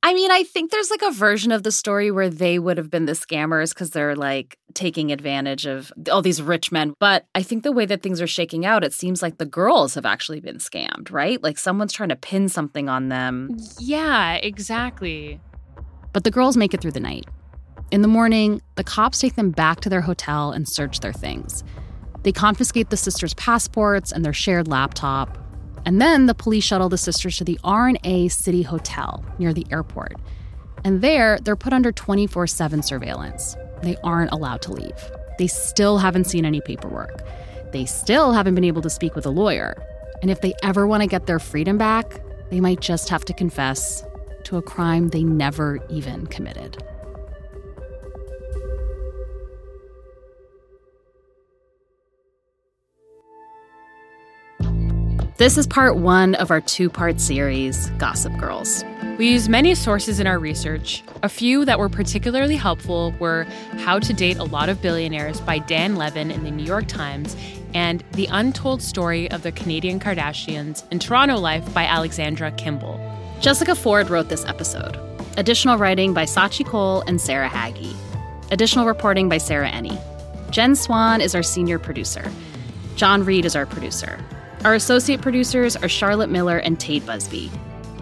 I 0.09 0.15
mean, 0.15 0.31
I 0.31 0.43
think 0.43 0.71
there's 0.71 0.91
like 0.91 1.03
a 1.03 1.11
version 1.11 1.53
of 1.53 1.65
the 1.65 1.71
story 1.71 2.11
where 2.11 2.31
they 2.31 2.59
would 2.59 2.79
have 2.79 2.91
been 2.91 3.05
the 3.05 3.13
scammers 3.13 3.75
because 3.75 3.91
they're 3.91 4.17
like 4.17 4.57
taking 4.73 5.13
advantage 5.13 5.67
of 5.67 5.93
all 6.11 6.23
these 6.23 6.41
rich 6.41 6.73
men. 6.73 6.95
But 6.99 7.27
I 7.35 7.43
think 7.43 7.63
the 7.63 7.73
way 7.73 7.85
that 7.85 8.01
things 8.01 8.23
are 8.23 8.27
shaking 8.27 8.65
out, 8.65 8.85
it 8.85 8.95
seems 8.95 9.21
like 9.21 9.37
the 9.37 9.45
girls 9.45 9.95
have 9.97 10.07
actually 10.07 10.41
been 10.41 10.57
scammed, 10.57 11.13
right? 11.13 11.43
Like 11.43 11.59
someone's 11.59 11.93
trying 11.93 12.09
to 12.09 12.17
pin 12.17 12.49
something 12.49 12.89
on 12.89 13.11
them. 13.11 13.59
Yeah, 13.79 14.37
exactly. 14.37 15.43
But 16.15 16.25
the 16.25 16.31
girls 16.31 16.57
make 16.57 16.73
it 16.73 16.81
through 16.81 16.93
the 16.93 17.01
night. 17.01 17.27
In 17.91 18.01
the 18.01 18.09
morning, 18.09 18.63
the 18.77 18.85
cops 18.85 19.19
take 19.19 19.37
them 19.37 19.51
back 19.51 19.83
to 19.83 19.91
their 19.91 20.01
hotel 20.01 20.53
and 20.53 20.67
search 20.67 21.01
their 21.01 21.13
things. 21.13 21.63
They 22.23 22.33
confiscate 22.33 22.89
the 22.89 22.97
sisters' 22.97 23.35
passports 23.35 24.11
and 24.11 24.25
their 24.25 24.33
shared 24.33 24.69
laptop. 24.69 25.37
And 25.85 26.01
then 26.01 26.27
the 26.27 26.35
police 26.35 26.65
shuttle 26.65 26.89
the 26.89 26.99
sisters 26.99 27.37
to 27.39 27.45
the 27.45 27.59
R&A 27.65 28.29
City 28.29 28.63
Hotel 28.63 29.25
near 29.39 29.53
the 29.53 29.67
airport. 29.71 30.15
And 30.85 31.01
there, 31.03 31.39
they're 31.41 31.57
put 31.57 31.73
under 31.73 31.93
24 31.93 32.47
7 32.47 32.83
surveillance. 32.83 33.57
They 33.83 33.97
aren't 34.05 34.33
allowed 34.33 34.63
to 34.63 34.73
leave. 34.73 35.11
They 35.39 35.47
still 35.47 35.99
haven't 35.99 36.25
seen 36.25 36.45
any 36.45 36.61
paperwork. 36.61 37.23
They 37.73 37.85
still 37.85 38.33
haven't 38.33 38.55
been 38.55 38.65
able 38.65 38.83
to 38.83 38.91
speak 38.91 39.15
with 39.15 39.27
a 39.27 39.31
lawyer. 39.31 39.81
And 40.23 40.31
if 40.31 40.41
they 40.41 40.55
ever 40.63 40.87
want 40.87 41.03
to 41.03 41.07
get 41.07 41.27
their 41.27 41.39
freedom 41.39 41.79
back, 41.79 42.21
they 42.51 42.61
might 42.61 42.81
just 42.81 43.09
have 43.09 43.25
to 43.27 43.33
confess 43.33 44.05
to 44.45 44.57
a 44.57 44.63
crime 44.63 45.09
they 45.09 45.23
never 45.23 45.79
even 45.91 46.27
committed. 46.27 46.83
This 55.39 55.57
is 55.57 55.69
part 55.69 55.97
one 55.97 56.35
of 56.35 56.51
our 56.51 56.61
two 56.61 56.91
part 56.91 57.21
series, 57.21 57.91
Gossip 57.91 58.37
Girls. 58.39 58.85
We 59.19 59.31
used 59.31 59.49
many 59.49 59.73
sources 59.77 60.19
in 60.19 60.27
our 60.27 60.37
research. 60.37 61.05
A 61.23 61.29
few 61.29 61.65
that 61.65 61.79
were 61.79 61.89
particularly 61.89 62.57
helpful 62.57 63.15
were 63.21 63.45
How 63.77 64.01
to 64.01 64.13
Date 64.13 64.39
a 64.39 64.43
Lot 64.43 64.69
of 64.69 64.83
Billionaires 64.83 65.41
by 65.41 65.61
Dan 65.61 65.95
Levin 65.95 66.33
in 66.33 66.43
the 66.43 66.51
New 66.51 66.65
York 66.65 66.89
Times 66.89 67.37
and 67.73 68.03
The 68.15 68.27
Untold 68.33 68.83
Story 68.83 69.31
of 69.31 69.45
the 69.45 69.53
Canadian 69.53 70.01
Kardashians 70.01 70.83
in 70.91 70.99
Toronto 70.99 71.37
Life 71.37 71.73
by 71.73 71.85
Alexandra 71.85 72.51
Kimball. 72.51 72.99
Jessica 73.41 73.77
Ford 73.77 74.11
wrote 74.11 74.31
this 74.31 74.45
episode. 74.45 74.99
Additional 75.37 75.79
writing 75.79 76.13
by 76.13 76.25
Scaachi 76.25 76.67
Koul 76.67 77.05
and 77.07 77.21
Sarah 77.21 77.49
Hagi. 77.49 77.95
Additional 78.51 78.87
reporting 78.87 79.29
by 79.29 79.39
Sarah 79.39 79.71
Enni. 79.71 80.01
Jen 80.51 80.75
Swan 80.75 81.21
is 81.21 81.37
our 81.37 81.45
senior 81.45 81.79
producer. 81.79 82.29
John 82.97 83.25
Reed 83.25 83.45
is 83.45 83.55
our 83.55 83.67
producer. 83.67 84.19
Our 84.65 84.75
associate 84.75 85.21
producers 85.21 85.77
are 85.77 85.89
Charlotte 85.89 86.31
Miller 86.31 86.59
and 86.59 86.81
Tate 86.81 87.07
Busby. 87.07 87.51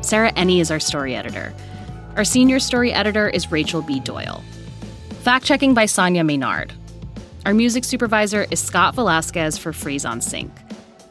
Sarah 0.01 0.33
Enni 0.33 0.61
is 0.61 0.71
our 0.71 0.81
story 0.81 1.15
editor. 1.15 1.53
Our 2.17 2.25
senior 2.25 2.61
story 2.61 2.95
editor 2.95 3.29
is 3.29 3.53
Rachel 3.53 3.83
B. 3.83 4.01
Doyle. 4.01 4.43
Fact 5.21 5.45
checking 5.45 5.75
by 5.75 5.85
Sonia 5.85 6.25
Maynard. 6.25 6.73
Our 7.45 7.53
music 7.53 7.85
supervisor 7.85 8.47
is 8.51 8.59
Scott 8.59 8.95
Velasquez 8.95 9.59
for 9.59 9.73
Frisson 9.73 10.23
Sync. 10.23 10.51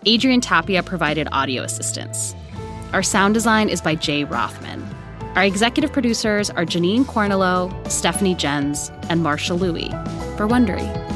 Adrian 0.08 0.42
Tapia 0.42 0.82
provided 0.82 1.28
audio 1.32 1.62
assistance. 1.62 2.34
Our 2.92 3.04
sound 3.04 3.36
design 3.36 3.70
is 3.70 3.82
by 3.82 3.94
Jay 3.96 4.24
Rothman. 4.24 4.84
Our 5.36 5.44
executive 5.44 5.94
producers 5.94 6.50
are 6.50 6.66
Janine 6.66 7.04
Cornello, 7.06 7.72
Stephanie 7.92 8.36
Jens, 8.36 8.90
and 9.10 9.22
Marshall 9.22 9.60
Louis 9.60 9.90
for 10.38 10.48
Wondery. 10.48 11.15